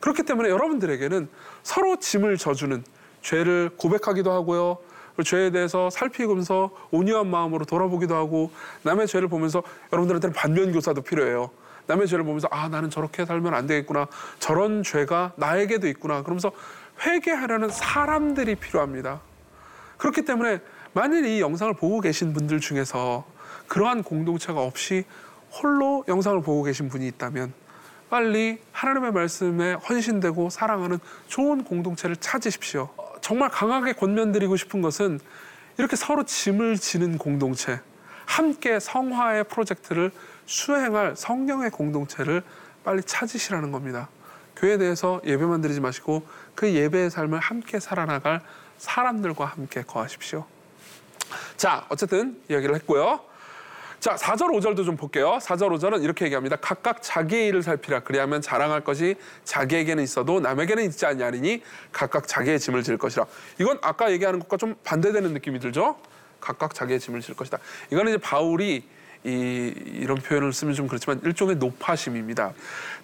그렇기 0.00 0.24
때문에 0.24 0.50
여러분들에게는 0.50 1.28
서로 1.62 1.96
짐을 1.96 2.36
져주는 2.36 2.84
죄를 3.22 3.70
고백하기도 3.76 4.30
하고요. 4.30 4.78
그 5.20 5.24
죄에 5.24 5.50
대해서 5.50 5.90
살피면서 5.90 6.70
온유한 6.90 7.26
마음으로 7.26 7.66
돌아보기도 7.66 8.14
하고 8.14 8.50
남의 8.84 9.06
죄를 9.06 9.28
보면서 9.28 9.62
여러분들한테는 9.92 10.32
반면 10.32 10.72
교사도 10.72 11.02
필요해요. 11.02 11.50
남의 11.86 12.06
죄를 12.06 12.24
보면서 12.24 12.48
아 12.50 12.68
나는 12.68 12.88
저렇게 12.88 13.26
살면 13.26 13.52
안 13.52 13.66
되겠구나 13.66 14.06
저런 14.38 14.82
죄가 14.82 15.32
나에게도 15.36 15.88
있구나 15.88 16.22
그러면서 16.22 16.52
회개하려는 17.04 17.68
사람들이 17.68 18.54
필요합니다. 18.54 19.20
그렇기 19.98 20.24
때문에 20.24 20.60
만일 20.94 21.26
이 21.26 21.42
영상을 21.42 21.74
보고 21.74 22.00
계신 22.00 22.32
분들 22.32 22.60
중에서 22.60 23.26
그러한 23.68 24.02
공동체가 24.02 24.62
없이 24.62 25.04
홀로 25.52 26.02
영상을 26.08 26.40
보고 26.40 26.62
계신 26.62 26.88
분이 26.88 27.06
있다면 27.08 27.52
빨리 28.08 28.58
하나님의 28.72 29.12
말씀에 29.12 29.74
헌신되고 29.74 30.48
사랑하는 30.48 30.98
좋은 31.28 31.62
공동체를 31.62 32.16
찾으십시오. 32.16 32.88
정말 33.30 33.48
강하게 33.48 33.92
권면드리고 33.92 34.56
싶은 34.56 34.82
것은 34.82 35.20
이렇게 35.78 35.94
서로 35.94 36.24
짐을 36.24 36.78
지는 36.78 37.16
공동체, 37.16 37.80
함께 38.26 38.80
성화의 38.80 39.44
프로젝트를 39.44 40.10
수행할 40.46 41.14
성령의 41.14 41.70
공동체를 41.70 42.42
빨리 42.82 43.04
찾으시라는 43.04 43.70
겁니다. 43.70 44.08
교회에 44.56 44.78
대해서 44.78 45.20
예배만 45.24 45.60
드리지 45.60 45.78
마시고 45.78 46.26
그 46.56 46.74
예배의 46.74 47.10
삶을 47.10 47.38
함께 47.38 47.78
살아나갈 47.78 48.40
사람들과 48.78 49.44
함께 49.44 49.82
거하십시오. 49.82 50.44
자, 51.56 51.86
어쨌든 51.88 52.36
이야기를 52.50 52.74
했고요. 52.74 53.20
자, 54.00 54.14
4절, 54.14 54.48
5절도 54.58 54.86
좀 54.86 54.96
볼게요. 54.96 55.38
4절, 55.42 55.68
5절은 55.76 56.02
이렇게 56.02 56.24
얘기합니다. 56.24 56.56
각각 56.56 57.02
자기의 57.02 57.48
일을 57.48 57.62
살피라. 57.62 58.00
그리하면 58.00 58.40
자랑할 58.40 58.82
것이 58.82 59.14
자기에게는 59.44 60.02
있어도 60.02 60.40
남에게는 60.40 60.84
있지 60.84 61.04
않냐니 61.04 61.62
각각 61.92 62.26
자기의 62.26 62.58
짐을 62.58 62.82
질 62.82 62.96
것이라. 62.96 63.26
이건 63.58 63.78
아까 63.82 64.10
얘기하는 64.10 64.40
것과 64.40 64.56
좀 64.56 64.74
반대되는 64.84 65.34
느낌이 65.34 65.60
들죠? 65.60 65.98
각각 66.40 66.72
자기의 66.72 66.98
짐을 66.98 67.20
질 67.20 67.36
것이다. 67.36 67.58
이거는 67.90 68.12
이제 68.12 68.18
바울이 68.18 68.88
이, 69.22 69.74
이런 69.84 70.16
표현을 70.16 70.54
쓰면 70.54 70.72
좀 70.72 70.88
그렇지만 70.88 71.20
일종의 71.22 71.56
노파심입니다. 71.56 72.54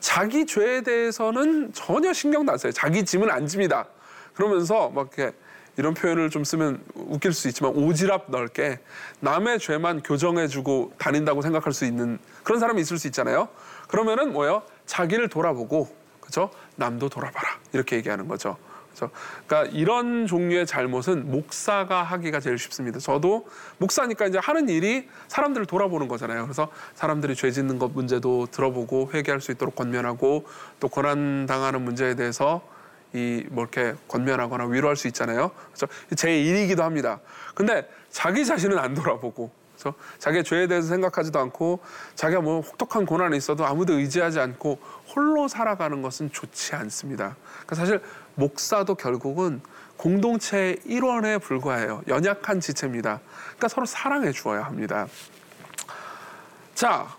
자기 0.00 0.46
죄에 0.46 0.80
대해서는 0.80 1.74
전혀 1.74 2.14
신경도 2.14 2.52
안 2.52 2.56
써요. 2.56 2.72
자기 2.72 3.04
짐은 3.04 3.30
안 3.30 3.46
집니다. 3.46 3.86
그러면서 4.32 4.88
막 4.88 5.10
이렇게 5.14 5.36
이런 5.76 5.94
표현을 5.94 6.30
좀 6.30 6.44
쓰면 6.44 6.82
웃길 6.94 7.32
수 7.32 7.48
있지만 7.48 7.74
오지랖 7.74 8.24
넓게 8.28 8.80
남의 9.20 9.58
죄만 9.58 10.02
교정해주고 10.02 10.94
다닌다고 10.98 11.42
생각할 11.42 11.72
수 11.72 11.84
있는 11.84 12.18
그런 12.42 12.60
사람이 12.60 12.80
있을 12.80 12.98
수 12.98 13.06
있잖아요. 13.08 13.48
그러면은 13.88 14.32
뭐예요? 14.32 14.62
자기를 14.86 15.28
돌아보고 15.28 15.88
그죠? 16.20 16.50
남도 16.76 17.08
돌아봐라 17.08 17.58
이렇게 17.72 17.96
얘기하는 17.96 18.26
거죠. 18.26 18.56
그죠? 18.92 19.10
그러니까 19.46 19.70
이런 19.76 20.26
종류의 20.26 20.66
잘못은 20.66 21.30
목사가 21.30 22.02
하기가 22.02 22.40
제일 22.40 22.58
쉽습니다. 22.58 22.98
저도 22.98 23.46
목사니까 23.76 24.26
이제 24.26 24.38
하는 24.38 24.70
일이 24.70 25.06
사람들을 25.28 25.66
돌아보는 25.66 26.08
거잖아요. 26.08 26.44
그래서 26.44 26.68
사람들이 26.94 27.34
죄 27.36 27.50
짓는 27.50 27.78
것 27.78 27.92
문제도 27.92 28.46
들어보고 28.46 29.10
회개할 29.12 29.42
수 29.42 29.52
있도록 29.52 29.76
권면하고 29.76 30.46
또 30.80 30.88
고난 30.88 31.44
당하는 31.44 31.82
문제에 31.82 32.14
대해서 32.14 32.62
이 33.16 33.46
뭐 33.50 33.64
이렇게 33.64 33.94
권면하거나 34.08 34.66
위로할 34.66 34.96
수 34.96 35.08
있잖아요. 35.08 35.50
그래서 35.72 35.86
제 36.16 36.38
일이기도 36.38 36.82
합니다. 36.82 37.20
근데 37.54 37.88
자기 38.10 38.44
자신은 38.44 38.78
안 38.78 38.94
돌아보고 38.94 39.50
그래서 39.74 39.94
자기의 40.18 40.44
죄에 40.44 40.66
대해서 40.66 40.88
생각하지도 40.88 41.38
않고 41.38 41.80
자기가 42.14 42.40
뭐 42.40 42.60
혹독한 42.60 43.06
고난이 43.06 43.36
있어도 43.36 43.64
아무도 43.66 43.94
의지하지 43.94 44.40
않고 44.40 44.78
홀로 45.14 45.48
살아가는 45.48 46.00
것은 46.02 46.30
좋지 46.32 46.74
않습니다. 46.74 47.36
그러니까 47.50 47.74
사실 47.74 48.02
목사도 48.34 48.94
결국은 48.94 49.60
공동체의 49.96 50.80
일원에 50.84 51.38
불과해요. 51.38 52.02
연약한 52.08 52.60
지체입니다. 52.60 53.20
그러니까 53.46 53.68
서로 53.68 53.86
사랑해 53.86 54.30
주어야 54.32 54.62
합니다. 54.62 55.06
자, 56.74 57.16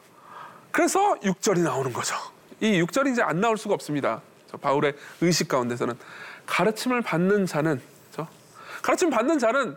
그래서 0.71 1.15
6절이 1.21 1.61
나오는 1.61 1.91
거죠. 1.91 2.15
이 2.59 2.81
6절이 2.83 3.13
이제 3.13 3.23
안 3.23 3.41
나올 3.41 3.57
수가 3.57 3.73
없습니다. 3.73 4.21
바울의 4.55 4.95
의식 5.21 5.49
가운데서는 5.49 5.95
가르침을 6.45 7.01
받는 7.01 7.45
자는 7.45 7.81
저 8.11 8.27
가르침 8.81 9.09
받는 9.09 9.39
자는 9.39 9.75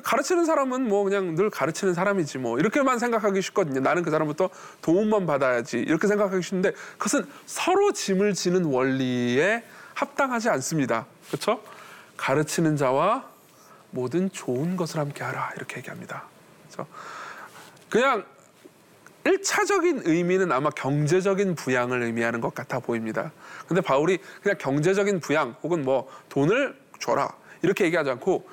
가르치는 0.00 0.46
사람은 0.46 0.88
뭐 0.88 1.04
그냥 1.04 1.34
늘 1.34 1.50
가르치는 1.50 1.92
사람이지 1.92 2.38
뭐 2.38 2.58
이렇게만 2.58 2.98
생각하기 2.98 3.42
쉽거든요. 3.42 3.80
나는 3.80 4.02
그 4.02 4.10
사람부터 4.10 4.48
도움만 4.80 5.26
받아야지 5.26 5.78
이렇게 5.78 6.06
생각하기 6.06 6.42
쉽은데 6.42 6.72
그것은 6.92 7.26
서로 7.46 7.92
짐을 7.92 8.32
지는 8.34 8.64
원리에 8.64 9.64
합당하지 9.94 10.48
않습니다. 10.48 11.06
그렇죠? 11.28 11.60
가르치는 12.16 12.76
자와 12.76 13.28
모든 13.90 14.30
좋은 14.30 14.76
것을 14.76 15.00
함께 15.00 15.22
하라 15.24 15.50
이렇게 15.56 15.78
얘기합니다. 15.78 16.24
그렇죠? 16.70 16.90
그냥 17.90 18.24
일차적인 19.24 20.02
의미는 20.04 20.50
아마 20.52 20.70
경제적인 20.70 21.54
부양을 21.54 22.02
의미하는 22.02 22.40
것 22.40 22.54
같아 22.54 22.80
보입니다. 22.80 23.32
근데 23.66 23.80
바울이 23.80 24.18
그냥 24.42 24.58
경제적인 24.58 25.20
부양 25.20 25.54
혹은 25.62 25.84
뭐 25.84 26.08
돈을 26.28 26.76
줘라 26.98 27.28
이렇게 27.62 27.84
얘기하지 27.84 28.10
않고 28.10 28.48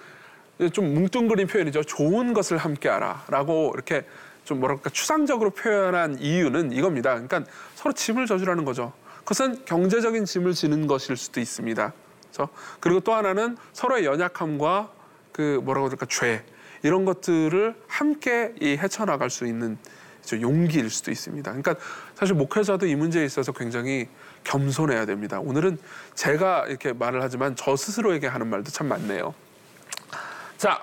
좀 0.74 0.94
뭉뚱그린 0.94 1.48
표현이죠. 1.48 1.84
좋은 1.84 2.34
것을 2.34 2.58
함께하라라고 2.58 3.72
이렇게 3.74 4.06
좀 4.44 4.60
뭐랄까 4.60 4.90
추상적으로 4.90 5.52
표현한 5.52 6.20
이유는 6.20 6.72
이겁니다. 6.72 7.12
그러니까 7.12 7.44
서로 7.76 7.94
짐을 7.94 8.26
져주라는 8.26 8.66
거죠. 8.66 8.94
그것은 9.20 9.64
경제적인 9.66 10.26
짐을 10.26 10.54
지는 10.54 10.88
것일 10.88 11.16
수도 11.16 11.40
있습니다. 11.40 11.94
그렇죠? 12.24 12.50
그리고 12.80 13.00
또 13.00 13.14
하나는 13.14 13.58
서로의 13.74 14.06
연약함과 14.06 14.92
그 15.32 15.62
뭐라고 15.64 15.90
할까 15.90 16.06
죄 16.10 16.44
이런 16.82 17.06
것들을 17.06 17.76
함께 17.88 18.54
이 18.60 18.78
헤쳐나갈 18.78 19.30
수 19.30 19.46
있는 19.46 19.78
용기일 20.42 20.90
수도 20.90 21.12
있습니다. 21.12 21.52
그러니까 21.52 21.76
사실 22.16 22.36
목회자도 22.36 22.86
이 22.86 22.96
문제에 22.96 23.26
있어서 23.26 23.52
굉장히 23.52 24.08
겸손해야 24.44 25.06
됩니다. 25.06 25.40
오늘은 25.40 25.78
제가 26.16 26.66
이렇게 26.68 26.94
말을 26.94 27.22
하지만 27.22 27.56
저 27.56 27.76
스스로에게 27.76 28.28
하는 28.28 28.48
말도 28.48 28.72
참 28.72 28.88
많네요. 28.88 29.34
자, 30.58 30.82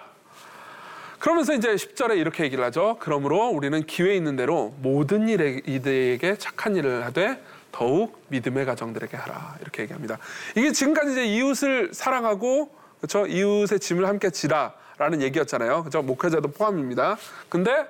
그러면서 1.18 1.54
이제 1.54 1.74
10절에 1.74 2.16
이렇게 2.18 2.44
얘기를 2.44 2.64
하죠. 2.64 2.98
그러므로 3.00 3.48
우리는 3.48 3.82
기회 3.84 4.14
있는 4.14 4.36
대로 4.36 4.74
모든 4.80 5.28
일에 5.28 5.60
이들에게 5.66 6.38
착한 6.38 6.76
일을 6.76 7.04
하되 7.04 7.42
더욱 7.72 8.24
믿음의 8.28 8.64
가정들에게 8.64 9.16
하라. 9.16 9.56
이렇게 9.60 9.82
얘기합니다. 9.82 10.18
이게 10.54 10.72
지금까지 10.72 11.12
이제 11.12 11.26
이웃을 11.26 11.90
사랑하고 11.92 12.70
그렇죠? 12.98 13.26
이웃의 13.26 13.80
짐을 13.80 14.06
함께 14.06 14.30
지라 14.30 14.74
라는 14.98 15.20
얘기였잖아요. 15.20 15.82
그렇죠? 15.82 16.02
목회자도 16.02 16.52
포함입니다. 16.52 17.18
근데 17.48 17.86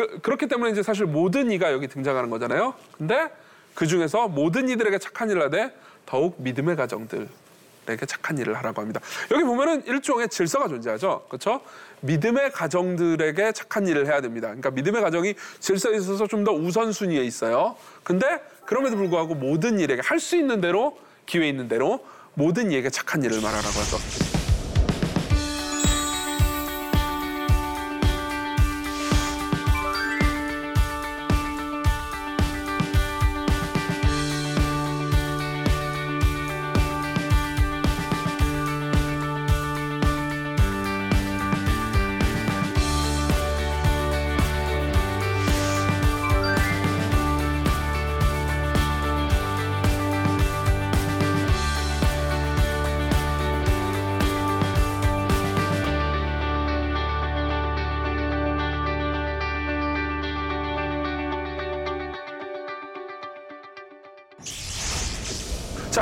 그, 0.00 0.20
그렇기 0.20 0.46
때문에 0.46 0.72
이제 0.72 0.82
사실 0.82 1.04
모든 1.06 1.50
이가 1.50 1.72
여기 1.72 1.86
등장하는 1.88 2.30
거잖아요. 2.30 2.74
근데 2.96 3.30
그 3.74 3.86
중에서 3.86 4.28
모든 4.28 4.68
이들에게 4.68 4.98
착한 4.98 5.30
일을 5.30 5.42
하되 5.42 5.74
더욱 6.06 6.36
믿음의 6.38 6.76
가정들에게 6.76 8.06
착한 8.06 8.38
일을 8.38 8.56
하라고 8.56 8.80
합니다. 8.80 9.00
여기 9.30 9.44
보면은 9.44 9.84
일종의 9.86 10.28
질서가 10.30 10.68
존재하죠. 10.68 11.26
그렇죠? 11.28 11.60
믿음의 12.00 12.52
가정들에게 12.52 13.52
착한 13.52 13.86
일을 13.86 14.06
해야 14.06 14.20
됩니다. 14.22 14.48
그러니까 14.48 14.70
믿음의 14.70 15.02
가정이 15.02 15.34
질서에 15.60 15.96
있어서 15.96 16.26
좀 16.26 16.44
더 16.44 16.52
우선순위에 16.52 17.22
있어요. 17.24 17.76
근데 18.02 18.26
그럼에도 18.64 18.96
불구하고 18.96 19.34
모든 19.34 19.78
일에게 19.78 20.00
할 20.02 20.18
수 20.18 20.36
있는 20.36 20.60
대로 20.62 20.98
기회 21.26 21.46
있는 21.48 21.68
대로 21.68 22.04
모든 22.34 22.72
이에게 22.72 22.88
착한 22.88 23.22
일을 23.22 23.40
말하라고 23.42 23.68
하죠. 23.68 24.29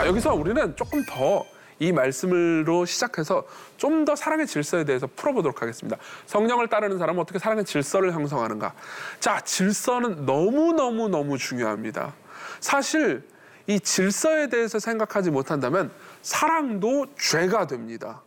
여기서 0.08 0.34
우리는 0.34 0.74
조금 0.74 1.04
더 1.04 1.58
이 1.80 1.92
말씀으로 1.92 2.84
시작해서 2.84 3.46
좀 3.76 4.04
더 4.04 4.16
사랑의 4.16 4.46
질서에 4.46 4.84
대해서 4.84 5.06
풀어보도록 5.06 5.60
하겠습니다. 5.60 5.98
성령을 6.26 6.68
따르는 6.68 6.98
사람은 6.98 7.20
어떻게 7.20 7.38
사랑의 7.38 7.64
질서를 7.64 8.12
형성하는가? 8.12 8.72
자, 9.20 9.40
질서는 9.40 10.24
너무너무너무 10.24 11.36
중요합니다. 11.36 12.14
사실 12.60 13.22
이 13.66 13.78
질서에 13.78 14.48
대해서 14.48 14.78
생각하지 14.78 15.30
못한다면 15.30 15.90
사랑도 16.22 17.06
죄가 17.18 17.66
됩니다. 17.66 18.22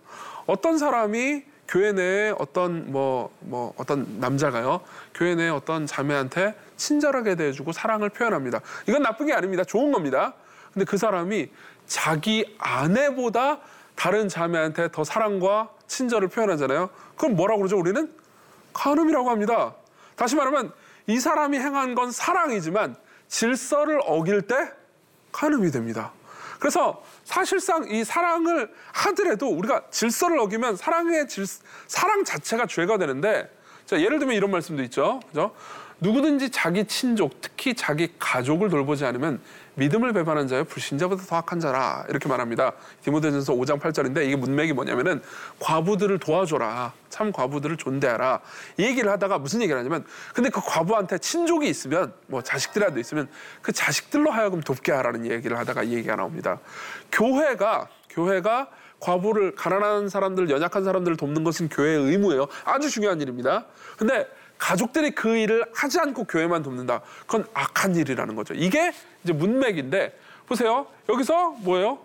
어떤 0.45 0.77
사람이 0.77 1.43
교회 1.67 1.93
내에 1.93 2.33
어떤 2.37 2.91
뭐, 2.91 3.33
뭐 3.39 3.73
어떤 3.77 4.19
남자가요, 4.19 4.81
교회 5.15 5.35
내에 5.35 5.49
어떤 5.49 5.87
자매한테 5.87 6.53
친절하게 6.75 7.35
대해주고 7.35 7.71
사랑을 7.71 8.09
표현합니다. 8.09 8.59
이건 8.87 9.01
나쁜 9.01 9.27
게 9.27 9.33
아닙니다. 9.33 9.63
좋은 9.63 9.91
겁니다. 9.91 10.35
근데 10.73 10.85
그 10.85 10.97
사람이 10.97 11.49
자기 11.91 12.55
아내보다 12.57 13.59
다른 13.95 14.29
자매한테 14.29 14.93
더 14.93 15.03
사랑과 15.03 15.69
친절을 15.87 16.29
표현하잖아요. 16.29 16.89
그럼 17.17 17.35
뭐라고 17.35 17.59
그러죠? 17.59 17.77
우리는 17.77 18.09
간음이라고 18.71 19.29
합니다. 19.29 19.75
다시 20.15 20.37
말하면 20.37 20.71
이 21.07 21.19
사람이 21.19 21.59
행한 21.59 21.93
건 21.93 22.13
사랑이지만 22.13 22.95
질서를 23.27 23.99
어길 24.05 24.43
때 24.43 24.55
간음이 25.33 25.69
됩니다. 25.71 26.13
그래서 26.59 27.03
사실상 27.25 27.89
이 27.89 28.05
사랑을 28.05 28.73
하더라도 28.93 29.49
우리가 29.49 29.83
질서를 29.91 30.39
어기면 30.39 30.77
사랑의 30.77 31.27
질, 31.27 31.45
사랑 31.87 32.23
자체가 32.23 32.67
죄가 32.67 32.99
되는데 32.99 33.53
자, 33.85 33.99
예를 33.99 34.17
들면 34.19 34.37
이런 34.37 34.49
말씀도 34.49 34.81
있죠. 34.83 35.19
그죠? 35.27 35.53
누구든지 35.99 36.51
자기 36.51 36.85
친족, 36.85 37.41
특히 37.41 37.73
자기 37.73 38.13
가족을 38.17 38.69
돌보지 38.69 39.03
않으면 39.03 39.41
믿음을 39.81 40.13
배반한 40.13 40.47
자여 40.47 40.65
불신자보다 40.65 41.23
더 41.23 41.37
악한 41.37 41.59
자라 41.59 42.05
이렇게 42.07 42.29
말합니다. 42.29 42.73
디모데전서 43.03 43.53
5장 43.53 43.79
8절인데 43.79 44.27
이게 44.27 44.35
문맥이 44.35 44.73
뭐냐면은 44.73 45.23
과부들을 45.59 46.19
도와줘라. 46.19 46.93
참 47.09 47.31
과부들을 47.31 47.77
존대하라. 47.77 48.41
이 48.77 48.83
얘기를 48.83 49.09
하다가 49.11 49.39
무슨 49.39 49.61
얘기를 49.63 49.79
하냐면 49.79 50.05
근데 50.35 50.51
그 50.51 50.61
과부한테 50.63 51.17
친족이 51.17 51.67
있으면 51.67 52.13
뭐 52.27 52.43
자식들이라도 52.43 52.99
있으면 52.99 53.27
그 53.63 53.71
자식들로 53.71 54.29
하여금 54.29 54.61
돕게 54.61 54.91
하라는 54.91 55.25
얘기를 55.25 55.57
하다가 55.57 55.81
이 55.81 55.93
얘기가 55.93 56.15
나옵니다. 56.15 56.59
교회가 57.11 57.87
교회가 58.09 58.69
과부를 58.99 59.55
가난한 59.55 60.09
사람들, 60.09 60.51
연약한 60.51 60.83
사람들을 60.83 61.17
돕는 61.17 61.43
것은 61.43 61.69
교회의 61.69 62.03
의무예요. 62.03 62.47
아주 62.65 62.91
중요한 62.91 63.19
일입니다. 63.19 63.65
근데 63.97 64.27
가족들이 64.59 65.09
그 65.11 65.35
일을 65.35 65.65
하지 65.73 65.99
않고 65.99 66.25
교회만 66.25 66.61
돕는다. 66.61 67.01
그건 67.21 67.45
악한 67.55 67.95
일이라는 67.95 68.35
거죠. 68.35 68.53
이게 68.53 68.93
이제 69.23 69.33
문맥인데 69.33 70.17
보세요. 70.47 70.87
여기서 71.09 71.51
뭐예요? 71.59 71.99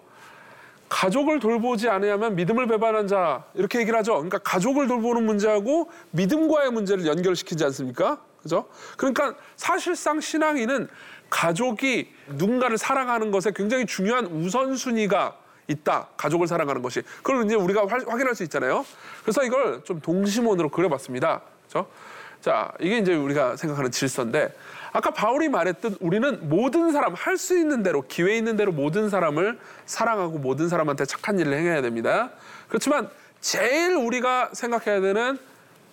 가족을 0.89 1.41
돌보지 1.41 1.89
않으면 1.89 2.37
믿음을 2.37 2.67
배반한 2.69 3.09
자 3.09 3.45
이렇게 3.55 3.81
얘기를 3.81 3.99
하죠. 3.99 4.15
그러니까 4.15 4.39
가족을 4.39 4.87
돌보는 4.87 5.25
문제하고 5.27 5.91
믿음과의 6.13 6.71
문제를 6.71 7.07
연결시키지 7.07 7.65
않습니까? 7.65 8.21
그죠? 8.43 8.69
그러니까 8.97 9.35
사실상 9.57 10.21
신앙인은 10.21 10.89
가족이 11.29 12.13
누군가를 12.29 12.79
사랑하는 12.79 13.33
것에 13.33 13.51
굉장히 13.55 13.85
중요한 13.87 14.27
우선순위가 14.27 15.37
있다. 15.69 16.09
가족을 16.17 16.47
사랑하는 16.47 16.83
것이. 16.83 17.03
그걸 17.23 17.45
이제 17.45 17.57
우리가 17.57 17.83
확인할 17.83 18.37
수 18.37 18.45
있잖아요. 18.45 18.87
그래서 19.23 19.43
이걸 19.43 19.83
좀 19.83 20.01
동심원으로 20.01 20.69
그려봤습니다. 20.69 21.41
그죠? 21.65 21.89
자, 22.41 22.71
이게 22.79 22.99
이제 22.99 23.15
우리가 23.15 23.57
생각하는 23.57 23.91
질서인데 23.91 24.55
아까 24.97 25.11
바울이 25.11 25.51
말했듯 25.51 25.99
우리는 26.01 26.49
모든 26.49 26.91
사람 26.91 27.13
할 27.13 27.37
수 27.37 27.59
있는 27.59 27.83
대로 27.83 28.01
기회 28.09 28.35
있는 28.39 28.57
대로 28.57 28.73
모든 28.73 29.11
사람을 29.11 29.59
사랑하고 29.85 30.39
모든 30.39 30.71
사람한테 30.71 31.05
착한 31.05 31.39
일을 31.39 31.53
행해야 31.53 31.83
됩니다. 31.83 32.31
그렇지만 32.67 33.11
제일 33.43 33.95
우리가 33.95 34.49
생각해야 34.55 35.03
되는 35.03 35.39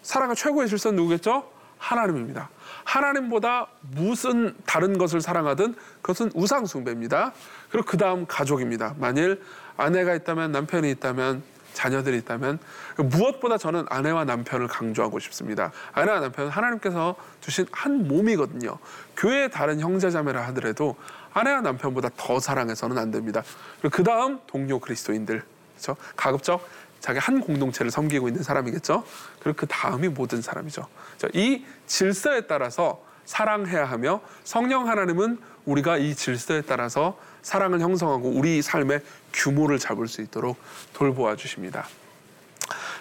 사랑의 0.03 0.37
최고의 0.37 0.69
질서는 0.69 0.95
누구겠죠? 0.95 1.51
하나님입니다. 1.77 2.47
하나님보다 2.85 3.67
무슨 3.81 4.55
다른 4.65 4.97
것을 4.97 5.19
사랑하든 5.19 5.75
그것은 6.01 6.31
우상 6.33 6.65
숭배입니다. 6.65 7.33
그리고 7.71 7.85
그 7.85 7.97
다음 7.97 8.25
가족입니다. 8.25 8.95
만일 8.99 9.41
아내가 9.75 10.15
있다면 10.15 10.53
남편이 10.53 10.89
있다면 10.91 11.43
자녀들이 11.73 12.17
있다면 12.19 12.59
무엇보다 12.97 13.57
저는 13.57 13.85
아내와 13.89 14.25
남편을 14.25 14.67
강조하고 14.67 15.19
싶습니다. 15.19 15.71
아내와 15.91 16.19
남편은 16.19 16.49
하나님께서 16.49 17.15
주신 17.41 17.65
한 17.71 18.07
몸이거든요. 18.07 18.77
교회의 19.17 19.51
다른 19.51 19.79
형제자매라 19.79 20.41
하더라도 20.47 20.95
아내와 21.33 21.61
남편보다 21.61 22.09
더 22.15 22.39
사랑해서는 22.39 22.97
안 22.97 23.11
됩니다. 23.11 23.43
그 23.91 24.03
다음 24.03 24.39
동료 24.47 24.79
그리스도인들, 24.79 25.43
그렇죠? 25.73 25.97
가급적 26.15 26.67
자기 26.99 27.19
한 27.19 27.41
공동체를 27.41 27.91
섬기고 27.91 28.29
있는 28.29 28.43
사람이겠죠. 28.43 29.03
그리고 29.41 29.57
그 29.57 29.67
다음이 29.67 30.07
모든 30.07 30.41
사람이죠. 30.41 30.87
이 31.33 31.65
질서에 31.85 32.41
따라서 32.47 33.03
사랑해야 33.25 33.85
하며 33.85 34.21
성령 34.43 34.87
하나님은 34.87 35.39
우리가 35.65 35.97
이 35.97 36.15
질서에 36.15 36.61
따라서 36.61 37.17
사랑을 37.43 37.79
형성하고 37.81 38.29
우리 38.29 38.61
삶의 38.61 39.01
규모를 39.31 39.77
잡을 39.77 40.07
수 40.07 40.21
있도록 40.21 40.57
돌보아 40.93 41.35
주십니다. 41.35 41.85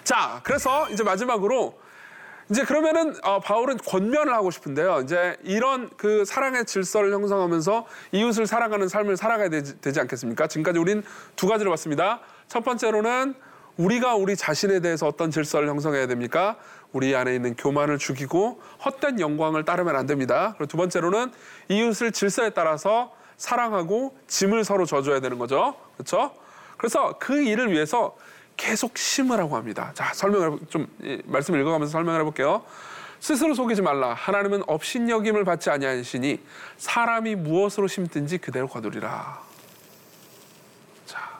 자, 0.03 0.41
그래서 0.43 0.89
이제 0.89 1.03
마지막으로 1.03 1.81
이제 2.49 2.63
그러면은 2.63 3.15
어, 3.23 3.39
바울은 3.39 3.77
권면을 3.77 4.33
하고 4.33 4.51
싶은데요. 4.51 5.01
이제 5.01 5.37
이런 5.43 5.89
그 5.95 6.25
사랑의 6.25 6.65
질서를 6.65 7.13
형성하면서 7.13 7.87
이웃을 8.11 8.45
사랑하는 8.45 8.89
삶을 8.89 9.15
살아가야 9.17 9.49
되지, 9.49 9.79
되지 9.79 9.99
않겠습니까? 10.01 10.47
지금까지 10.47 10.77
우린 10.77 11.03
두 11.35 11.47
가지를 11.47 11.69
봤습니다. 11.71 12.19
첫 12.49 12.63
번째로는 12.63 13.33
우리가 13.77 14.15
우리 14.15 14.35
자신에 14.35 14.81
대해서 14.81 15.07
어떤 15.07 15.31
질서를 15.31 15.67
형성해야 15.67 16.05
됩니까? 16.05 16.57
우리 16.91 17.15
안에 17.15 17.33
있는 17.33 17.55
교만을 17.55 17.97
죽이고 17.97 18.61
헛된 18.85 19.19
영광을 19.19 19.65
따르면 19.65 19.95
안 19.95 20.05
됩니다. 20.05 20.53
그리고 20.57 20.67
두 20.67 20.77
번째로는 20.77 21.31
이웃을 21.69 22.11
질서에 22.11 22.51
따라서 22.51 23.15
사랑하고 23.37 24.17
짐을 24.27 24.63
서로 24.63 24.85
져줘야 24.85 25.19
되는 25.19 25.37
거죠. 25.37 25.75
그렇죠? 25.95 26.33
그래서 26.77 27.17
그 27.19 27.41
일을 27.41 27.71
위해서 27.71 28.15
계속 28.57 28.97
심으라고 28.97 29.55
합니다. 29.55 29.91
자, 29.93 30.13
설명을 30.13 30.59
좀 30.69 30.87
이, 31.01 31.21
말씀 31.25 31.55
읽어가면서 31.55 31.91
설명을 31.91 32.19
해볼게요. 32.21 32.63
스스로 33.19 33.53
속이지 33.53 33.81
말라. 33.81 34.13
하나님은 34.13 34.63
업신여김을 34.67 35.45
받지 35.45 35.69
아니하시니 35.69 36.41
사람이 36.77 37.35
무엇으로 37.35 37.87
심든지 37.87 38.37
그대로 38.37 38.67
거두리라. 38.67 39.41
자, 41.05 41.39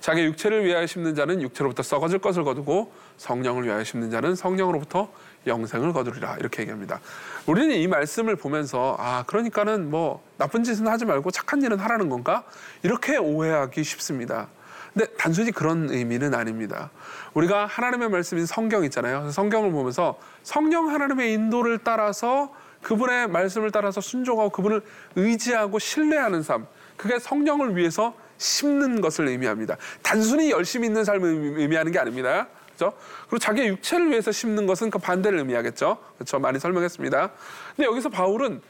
자기 0.00 0.22
육체를 0.24 0.64
위하여 0.64 0.86
심는 0.86 1.14
자는 1.14 1.42
육체로부터 1.42 1.82
썩어질 1.82 2.20
것을 2.20 2.42
거두고 2.42 2.92
성령을 3.18 3.64
위하여 3.64 3.84
심는 3.84 4.10
자는 4.10 4.34
성령으로부터 4.34 5.12
영생을 5.46 5.92
거두리라 5.92 6.36
이렇게 6.38 6.62
얘기합니다. 6.62 7.00
우리는 7.46 7.74
이 7.74 7.86
말씀을 7.86 8.36
보면서 8.36 8.96
아 8.98 9.24
그러니까는 9.26 9.90
뭐 9.90 10.22
나쁜 10.36 10.62
짓은 10.62 10.86
하지 10.86 11.04
말고 11.04 11.30
착한 11.30 11.62
일은 11.62 11.78
하라는 11.78 12.08
건가 12.08 12.44
이렇게 12.82 13.16
오해하기 13.16 13.82
쉽습니다. 13.82 14.48
근데 14.92 15.06
단순히 15.16 15.52
그런 15.52 15.88
의미는 15.90 16.34
아닙니다. 16.34 16.90
우리가 17.34 17.66
하나님의 17.66 18.08
말씀인 18.10 18.46
성경 18.46 18.84
있잖아요. 18.84 19.30
성경을 19.30 19.70
보면서 19.70 20.18
성령 20.42 20.90
하나님의 20.90 21.32
인도를 21.32 21.78
따라서 21.84 22.52
그분의 22.82 23.28
말씀을 23.28 23.70
따라서 23.70 24.00
순종하고 24.00 24.50
그분을 24.50 24.82
의지하고 25.16 25.78
신뢰하는 25.78 26.42
삶. 26.42 26.66
그게 26.96 27.18
성령을 27.18 27.76
위해서 27.76 28.14
심는 28.38 29.00
것을 29.00 29.28
의미합니다. 29.28 29.76
단순히 30.02 30.50
열심히 30.50 30.88
있는 30.88 31.04
삶을 31.04 31.58
의미하는 31.58 31.92
게 31.92 31.98
아닙니다. 31.98 32.48
그렇죠? 32.80 32.96
그리고 33.24 33.38
자기의 33.38 33.68
육체를 33.68 34.10
위해서 34.10 34.32
심는 34.32 34.66
것은 34.66 34.90
그 34.90 34.98
반대를 34.98 35.38
의미하겠죠. 35.38 35.98
그렇죠? 36.16 36.38
많이 36.38 36.58
설명했습니다. 36.58 37.30
근데 37.76 37.86
여기서 37.86 38.08
바울은 38.08 38.62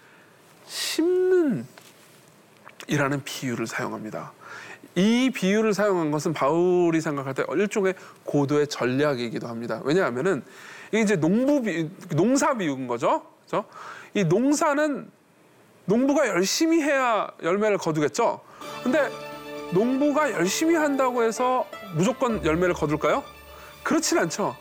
심는 0.67 1.67
이라는 2.89 3.23
비유를 3.25 3.69
사용합니다. 3.69 4.33
이 4.97 5.31
비유를 5.33 5.73
사용한 5.73 6.11
것은 6.11 6.33
바울이 6.33 7.01
생각할 7.01 7.35
때 7.35 7.45
일종의 7.49 7.95
고도의 8.25 8.67
전략이기도 8.67 9.47
합니다. 9.47 9.81
왜냐하면은 9.85 10.43
이게 10.89 11.03
이제 11.03 11.17
농부 11.17 11.63
비, 11.63 11.89
농사 12.17 12.55
비유인 12.55 12.89
거죠. 12.89 13.23
그렇죠? 13.47 13.69
이 14.15 14.25
농사는 14.25 15.09
농부가 15.85 16.27
열심히 16.29 16.83
해야 16.83 17.31
열매를 17.43 17.79
거두겠죠. 17.79 18.41
근데 18.83 19.09
농부가 19.73 20.33
열심히 20.33 20.75
한다고 20.75 21.23
해서 21.23 21.65
무조건 21.95 22.45
열매를 22.45 22.75
거둘까요? 22.75 23.23
그렇진 23.83 24.19
않죠. 24.19 24.57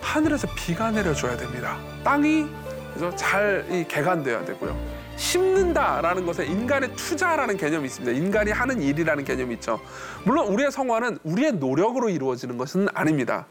하늘에서 0.00 0.46
비가 0.54 0.90
내려줘야 0.90 1.36
됩니다. 1.36 1.78
땅이 2.04 2.46
그래서 2.94 3.14
잘 3.16 3.86
개간돼야 3.88 4.44
되고요. 4.44 4.76
심는다라는 5.16 6.26
것에 6.26 6.44
인간의 6.44 6.94
투자라는 6.96 7.56
개념이 7.56 7.86
있습니다. 7.86 8.16
인간이 8.16 8.50
하는 8.50 8.80
일이라는 8.82 9.24
개념이 9.24 9.54
있죠. 9.54 9.80
물론 10.24 10.48
우리의 10.48 10.70
성화는 10.70 11.18
우리의 11.24 11.52
노력으로 11.52 12.08
이루어지는 12.08 12.58
것은 12.58 12.88
아닙니다. 12.94 13.46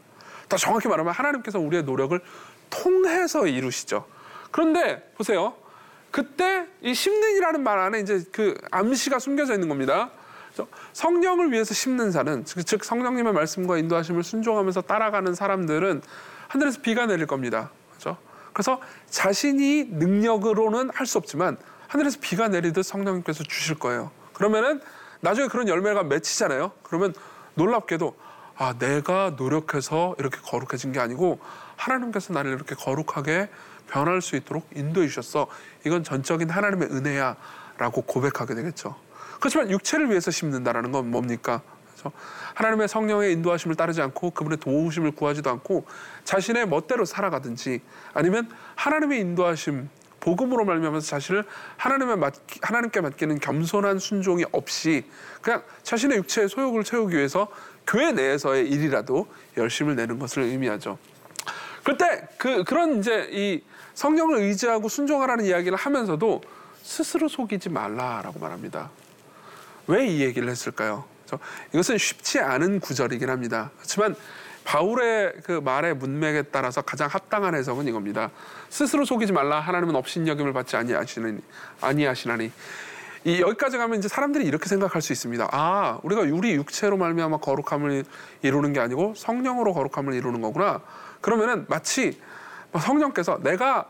더 0.48 0.56
정확히 0.56 0.88
말하면 0.88 1.12
하나님께서 1.12 1.58
우리의 1.58 1.84
노력을 1.84 2.18
통해서 2.70 3.46
이루시죠. 3.46 4.06
그런데 4.50 5.10
보세요. 5.16 5.54
그때 6.10 6.66
이 6.80 6.94
심는이라는 6.94 7.62
말 7.62 7.78
안에 7.78 8.00
이제 8.00 8.22
그 8.30 8.56
암시가 8.70 9.18
숨겨져 9.18 9.54
있는 9.54 9.68
겁니다. 9.68 10.10
성령을 10.92 11.52
위해서 11.52 11.74
심는 11.74 12.10
자는 12.10 12.44
즉 12.44 12.84
성령님의 12.84 13.32
말씀과 13.32 13.78
인도하심을 13.78 14.22
순종하면서 14.22 14.82
따라가는 14.82 15.34
사람들은 15.34 16.02
하늘에서 16.48 16.80
비가 16.82 17.06
내릴 17.06 17.26
겁니다. 17.26 17.70
그렇죠? 17.90 18.16
그래서 18.52 18.80
자신이 19.10 19.84
능력으로는 19.90 20.90
할 20.94 21.06
수 21.06 21.18
없지만 21.18 21.56
하늘에서 21.88 22.18
비가 22.20 22.48
내리듯 22.48 22.84
성령님께서 22.84 23.44
주실 23.44 23.78
거예요. 23.78 24.10
그러면은 24.32 24.80
나중에 25.20 25.48
그런 25.48 25.68
열매가 25.68 26.04
맺히잖아요. 26.04 26.72
그러면 26.82 27.14
놀랍게도 27.54 28.16
아 28.56 28.74
내가 28.78 29.34
노력해서 29.36 30.14
이렇게 30.18 30.38
거룩해진 30.40 30.92
게 30.92 31.00
아니고 31.00 31.40
하나님께서 31.76 32.32
나를 32.32 32.52
이렇게 32.52 32.74
거룩하게 32.74 33.48
변할 33.88 34.22
수 34.22 34.36
있도록 34.36 34.68
인도해 34.74 35.08
주셨어. 35.08 35.46
이건 35.84 36.04
전적인 36.04 36.50
하나님의 36.50 36.88
은혜야라고 36.88 38.02
고백하게 38.02 38.54
되겠죠. 38.54 38.96
그렇지만 39.44 39.70
육체를 39.70 40.08
위해서 40.08 40.30
심는다라는 40.30 40.90
건 40.90 41.10
뭡니까? 41.10 41.60
그래서 41.92 42.12
하나님의 42.54 42.88
성령의 42.88 43.30
인도하심을 43.34 43.76
따르지 43.76 44.00
않고 44.00 44.30
그분의 44.30 44.56
도우심을 44.56 45.10
구하지도 45.10 45.50
않고 45.50 45.84
자신의 46.24 46.66
멋대로 46.66 47.04
살아가든지 47.04 47.82
아니면 48.14 48.48
하나님의 48.74 49.20
인도하심 49.20 49.90
복음으로 50.20 50.64
말미암아서 50.64 51.06
자신을 51.06 51.44
하나님의 51.76 52.16
맡, 52.16 52.36
하나님께 52.62 53.02
맡기는 53.02 53.38
겸손한 53.38 53.98
순종이 53.98 54.46
없이 54.50 55.04
그냥 55.42 55.62
자신의 55.82 56.16
육체의 56.20 56.48
소욕을 56.48 56.82
채우기 56.82 57.14
위해서 57.14 57.48
교회 57.86 58.12
내에서의 58.12 58.66
일이라도 58.70 59.26
열심을 59.58 59.94
내는 59.94 60.18
것을 60.18 60.44
의미하죠. 60.44 60.96
그때 61.84 62.28
그 62.38 62.64
그런 62.64 62.98
이제 62.98 63.28
이 63.30 63.62
성령을 63.92 64.38
의지하고 64.38 64.88
순종하라는 64.88 65.44
이야기를 65.44 65.76
하면서도 65.76 66.40
스스로 66.80 67.28
속이지 67.28 67.68
말라라고 67.68 68.38
말합니다. 68.38 68.90
왜 69.86 70.06
이 70.06 70.20
얘기를 70.20 70.48
했을까요? 70.48 71.04
이것은 71.72 71.98
쉽지 71.98 72.38
않은 72.40 72.80
구절이긴 72.80 73.28
합니다. 73.28 73.70
그렇지만 73.76 74.14
바울의 74.64 75.34
그 75.44 75.52
말의 75.52 75.94
문맥에 75.96 76.42
따라서 76.44 76.80
가장 76.80 77.08
합당한 77.08 77.54
해석은 77.54 77.86
이겁니다. 77.86 78.30
스스로 78.70 79.04
속이지 79.04 79.32
말라. 79.32 79.60
하나님은 79.60 79.94
업신여김을 79.96 80.52
받지 80.52 80.76
아니하시니 80.76 81.40
아니하시나니. 81.80 82.52
이 83.26 83.40
여기까지 83.40 83.78
가면 83.78 83.98
이제 83.98 84.08
사람들이 84.08 84.44
이렇게 84.44 84.68
생각할 84.68 85.02
수 85.02 85.12
있습니다. 85.12 85.48
아, 85.50 85.98
우리가 86.02 86.22
우리 86.22 86.54
육체로 86.54 86.96
말미암아 86.96 87.38
거룩함을 87.38 88.04
이루는 88.42 88.72
게 88.72 88.80
아니고 88.80 89.14
성령으로 89.16 89.72
거룩함을 89.72 90.14
이루는 90.14 90.40
거구나. 90.40 90.80
그러면은 91.20 91.64
마치 91.68 92.20
성령께서 92.78 93.40
내가 93.42 93.88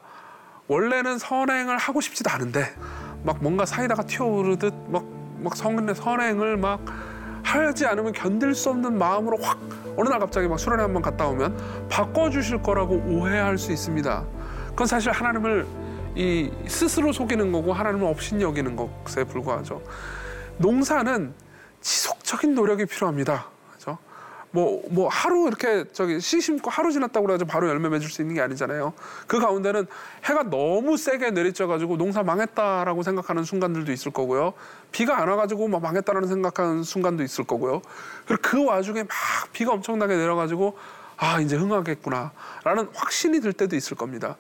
원래는 0.69 1.19
선행을 1.19 1.77
하고 1.79 2.01
싶지도 2.01 2.31
않은데 2.31 2.75
막 3.23 3.39
뭔가 3.43 3.67
사이다가 3.67 4.05
튀어오르듯 4.05 4.73
막, 4.89 5.05
막 5.39 5.57
성인의 5.57 5.95
선행을 5.95 6.57
막 6.57 6.81
하지 7.43 7.87
않으면 7.87 8.13
견딜 8.13 8.55
수 8.55 8.71
없는 8.71 8.99
마음으로 8.99 9.37
확 9.41 9.59
어느 9.97 10.09
날 10.09 10.19
갑자기 10.19 10.49
막 10.49 10.59
수련회 10.59 10.83
한번 10.83 11.03
갔다 11.03 11.27
오면 11.29 11.89
바꿔주실 11.89 12.63
거라고 12.63 12.95
오해할 12.95 13.59
수 13.59 13.71
있습니다. 13.71 14.25
그건 14.71 14.87
사실 14.87 15.13
하나님을 15.13 15.67
이 16.17 16.51
스스로 16.67 17.13
속이는 17.13 17.53
거고 17.53 17.73
하나님을 17.73 18.07
없인 18.07 18.41
여기는 18.41 18.77
것에 18.77 19.25
불과하죠. 19.25 19.83
농사는 20.59 21.35
지속적인 21.81 22.55
노력이 22.55 22.87
필요합니다. 22.87 23.54
뭐, 24.55 24.81
뭐 24.89 25.09
하루 25.09 25.49
이렇게 25.49 25.85
저기 25.93 26.21
씨 26.21 26.41
심고 26.41 26.71
하루 26.71 26.93
지났다고 26.93 27.27
그래가지고 27.27 27.51
바로 27.51 27.69
열매 27.69 27.89
맺을 27.89 28.09
수 28.09 28.23
있는 28.23 28.37
게 28.37 28.41
아니잖아요. 28.41 28.93
그 29.27 29.41
가운데는 29.41 29.89
해가 30.27 30.45
너무 30.45 30.97
세게 30.97 31.33
내리쳐가지고 31.33 31.97
농사 31.97 32.23
망했다라고 32.23 33.03
생각하는 33.03 33.43
순간들도 33.43 33.91
있을 33.91 34.13
거고요. 34.13 34.53
비가 34.93 35.21
안 35.21 35.29
와가지고 35.29 35.67
막 35.67 35.83
망했다라는 35.83 36.29
생각하는 36.29 36.85
순간도 36.85 37.25
있을 37.25 37.43
거고요. 37.43 37.83
그리고 38.29 38.43
그 38.43 38.65
와중에 38.65 39.03
막 39.03 39.09
비가 39.53 39.73
엄청나게 39.73 40.15
내려가지고 40.17 40.79
아, 41.17 41.41
이제 41.41 41.57
흥하겠구나. 41.57 42.31
라는 42.63 42.89
확신이 42.95 43.41
들 43.41 43.53
때도 43.53 43.75
있을 43.75 43.97
겁니다. 43.97 44.37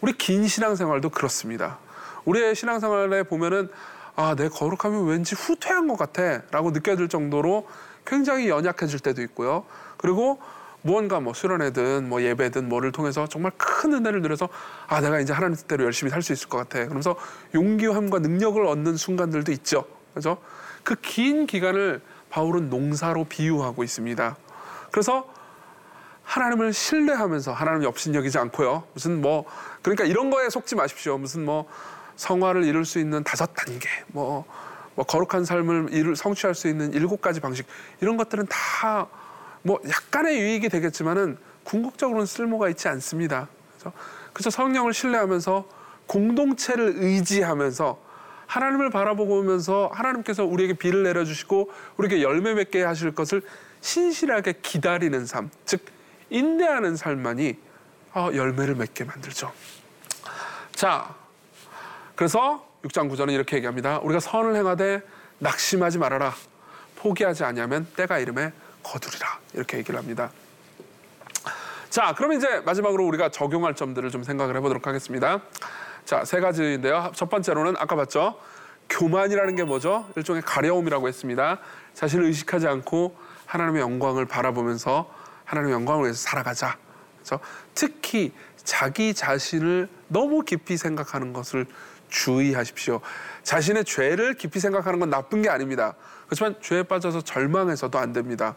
우리 0.00 0.14
긴 0.14 0.48
신앙생활도 0.48 1.10
그렇습니다. 1.10 1.76
우리의 2.24 2.54
신앙생활에 2.54 3.24
보면은 3.24 3.68
아, 4.16 4.34
내 4.34 4.48
거룩하면 4.48 5.04
왠지 5.06 5.34
후퇴한 5.34 5.86
것 5.86 5.98
같아. 5.98 6.40
라고 6.50 6.70
느껴질 6.70 7.08
정도로 7.08 7.66
굉장히 8.06 8.48
연약해질 8.48 9.00
때도 9.00 9.22
있고요. 9.22 9.64
그리고 9.96 10.40
무언가 10.82 11.20
뭐 11.20 11.34
수련회든 11.34 12.08
뭐 12.08 12.22
예배든 12.22 12.68
뭐를 12.68 12.90
통해서 12.92 13.26
정말 13.26 13.52
큰 13.58 13.92
은혜를 13.92 14.22
누려서 14.22 14.48
아 14.88 15.00
내가 15.00 15.20
이제 15.20 15.32
하나님 15.32 15.56
뜻대로 15.56 15.84
열심히 15.84 16.10
살 16.10 16.22
수 16.22 16.32
있을 16.32 16.48
것 16.48 16.56
같아. 16.58 16.78
그러면서 16.84 17.16
용기함과 17.54 18.20
능력을 18.20 18.64
얻는 18.64 18.96
순간들도 18.96 19.52
있죠. 19.52 19.84
그죠? 20.14 20.38
그 20.82 20.94
긴 21.02 21.46
기간을 21.46 22.00
바울은 22.30 22.70
농사로 22.70 23.24
비유하고 23.24 23.84
있습니다. 23.84 24.36
그래서 24.90 25.28
하나님을 26.24 26.72
신뢰하면서 26.72 27.52
하나님 27.52 27.82
엽신여기지 27.84 28.38
않고요. 28.38 28.84
무슨 28.94 29.20
뭐 29.20 29.44
그러니까 29.82 30.04
이런 30.04 30.30
거에 30.30 30.48
속지 30.48 30.76
마십시오. 30.76 31.18
무슨 31.18 31.44
뭐 31.44 31.68
성화를 32.16 32.64
이룰 32.64 32.84
수 32.84 32.98
있는 32.98 33.24
다섯 33.24 33.46
단계 33.54 33.88
뭐 34.08 34.44
뭐 34.94 35.04
거룩한 35.04 35.44
삶을 35.44 35.88
이룰 35.92 36.16
성취할 36.16 36.54
수 36.54 36.68
있는 36.68 36.92
일곱 36.92 37.20
가지 37.20 37.40
방식 37.40 37.66
이런 38.00 38.16
것들은 38.16 38.46
다 38.48 39.08
뭐 39.62 39.80
약간의 39.86 40.38
유익이 40.38 40.68
되겠지만은 40.68 41.36
궁극적으로는 41.64 42.26
쓸모가 42.26 42.68
있지 42.70 42.88
않습니다. 42.88 43.48
그래서 43.72 43.92
그래서 44.32 44.50
성령을 44.50 44.94
신뢰하면서 44.94 45.68
공동체를 46.06 46.94
의지하면서 46.96 47.98
하나님을 48.46 48.90
바라보면서 48.90 49.90
하나님께서 49.92 50.44
우리에게 50.44 50.74
비를 50.74 51.02
내려주시고 51.04 51.70
우리에게 51.98 52.22
열매 52.22 52.54
맺게 52.54 52.82
하실 52.82 53.14
것을 53.14 53.42
신실하게 53.80 54.54
기다리는 54.62 55.24
삶, 55.24 55.50
즉 55.64 55.84
인내하는 56.30 56.96
삶만이 56.96 57.58
어, 58.14 58.30
열매를 58.34 58.74
맺게 58.74 59.04
만들죠. 59.04 59.52
자, 60.72 61.14
그래서 62.16 62.66
6장 62.84 63.10
9절은 63.10 63.32
이렇게 63.32 63.56
얘기합니다. 63.56 63.98
우리가 63.98 64.20
선을 64.20 64.56
행하되 64.56 65.02
낙심하지 65.38 65.98
말아라. 65.98 66.34
포기하지 66.96 67.44
아니하면 67.44 67.86
때가 67.96 68.18
이름에 68.18 68.52
거두리라. 68.82 69.38
이렇게 69.54 69.78
얘기를 69.78 69.98
합니다. 69.98 70.30
자, 71.90 72.14
그럼 72.16 72.32
이제 72.32 72.60
마지막으로 72.60 73.04
우리가 73.06 73.30
적용할 73.30 73.74
점들을 73.74 74.10
좀 74.10 74.22
생각을 74.22 74.56
해보도록 74.56 74.86
하겠습니다. 74.86 75.40
자, 76.04 76.24
세 76.24 76.40
가지인데요. 76.40 77.10
첫 77.14 77.28
번째로는 77.28 77.74
아까 77.78 77.96
봤죠. 77.96 78.38
교만이라는 78.88 79.56
게 79.56 79.64
뭐죠? 79.64 80.08
일종의 80.16 80.42
가려움이라고 80.42 81.08
했습니다. 81.08 81.58
자신을 81.94 82.24
의식하지 82.26 82.66
않고 82.66 83.16
하나님의 83.46 83.82
영광을 83.82 84.26
바라보면서 84.26 85.12
하나님의 85.44 85.74
영광을 85.74 86.04
위해서 86.04 86.20
살아가자. 86.20 86.76
그렇죠? 87.16 87.40
특히 87.74 88.32
자기 88.56 89.14
자신을 89.14 89.88
너무 90.08 90.42
깊이 90.42 90.76
생각하는 90.76 91.32
것을 91.32 91.66
주의하십시오. 92.10 93.00
자신의 93.42 93.84
죄를 93.84 94.34
깊이 94.34 94.60
생각하는 94.60 95.00
건 95.00 95.10
나쁜 95.10 95.42
게 95.42 95.48
아닙니다. 95.48 95.94
그렇지만 96.26 96.54
죄에 96.60 96.82
빠져서 96.82 97.22
절망해서도 97.22 97.98
안 97.98 98.12
됩니다. 98.12 98.54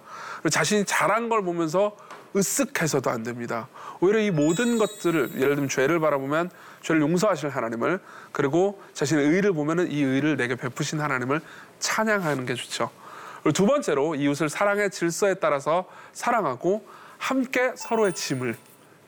자신이 0.50 0.86
잘한 0.86 1.30
걸 1.30 1.44
보면서 1.44 1.96
으쓱해서도 2.36 3.08
안 3.08 3.24
됩니다. 3.24 3.68
오히려 4.00 4.20
이 4.20 4.32
모든 4.32 4.78
것들을 4.78 5.34
예를 5.36 5.56
들면 5.56 5.70
죄를 5.70 6.00
바라보면 6.00 6.50
죄를 6.82 7.02
용서하실 7.02 7.50
하나님을 7.50 8.00
그리고 8.32 8.82
자신의 8.94 9.28
의를 9.28 9.54
보면은 9.54 9.92
이 9.92 10.02
의를 10.02 10.36
내게 10.36 10.56
베푸신 10.56 11.00
하나님을 11.00 11.42
찬양하는 11.80 12.46
게 12.46 12.56
좋죠. 12.56 12.90
그리고 13.44 13.54
두 13.54 13.66
번째로 13.66 14.16
이웃을 14.16 14.50
사랑의 14.50 14.90
질서에 14.90 15.36
따라서 15.36 15.86
사랑하고 16.14 16.86
함께 17.18 17.74
서로의 17.76 18.14
짐을 18.14 18.56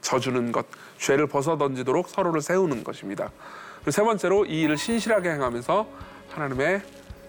져주는 0.01 0.51
것, 0.51 0.67
죄를 0.97 1.27
벗어 1.27 1.58
던지도록 1.58 2.10
서로를 2.10 2.41
세우는 2.41 2.84
것입니다. 2.84 3.31
그리고 3.86 3.91
세 3.91 4.02
번째로 4.02 4.45
이 4.45 4.62
일을 4.62 4.78
신실하게 4.78 5.30
행하면서 5.30 5.88
하나님의 6.32 6.82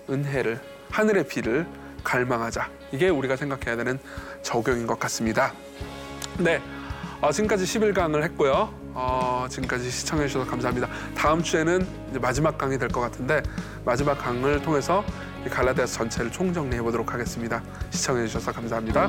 은혜를 0.08 0.58
하늘의 0.90 1.28
비를 1.28 1.66
갈망하자. 2.02 2.70
이게 2.92 3.10
우리가 3.10 3.36
생각해야 3.36 3.76
되는 3.76 3.98
적용인 4.42 4.86
것 4.86 4.98
같습니다. 5.00 5.52
네. 6.38 6.62
어, 7.20 7.30
지금까지 7.30 7.64
11강을 7.64 8.22
했고요. 8.22 8.72
어, 8.94 9.46
지금까지 9.50 9.90
시청해 9.90 10.28
주셔서 10.28 10.48
감사합니다. 10.50 10.88
다음 11.14 11.42
주에는 11.42 11.86
마지막 12.22 12.56
강이 12.56 12.78
될 12.78 12.88
것 12.88 13.00
같은데 13.00 13.42
마지막 13.84 14.16
강을 14.16 14.62
통해서 14.62 15.04
갈라디아서 15.50 15.92
전체를 15.98 16.32
총정리해 16.32 16.80
보도록 16.80 17.12
하겠습니다. 17.12 17.62
시청해 17.90 18.26
주셔서 18.26 18.50
감사합니다. 18.52 19.08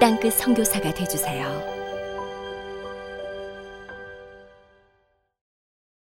땅끝 0.00 0.34
선교사가 0.34 0.92
되주세요. 0.92 1.73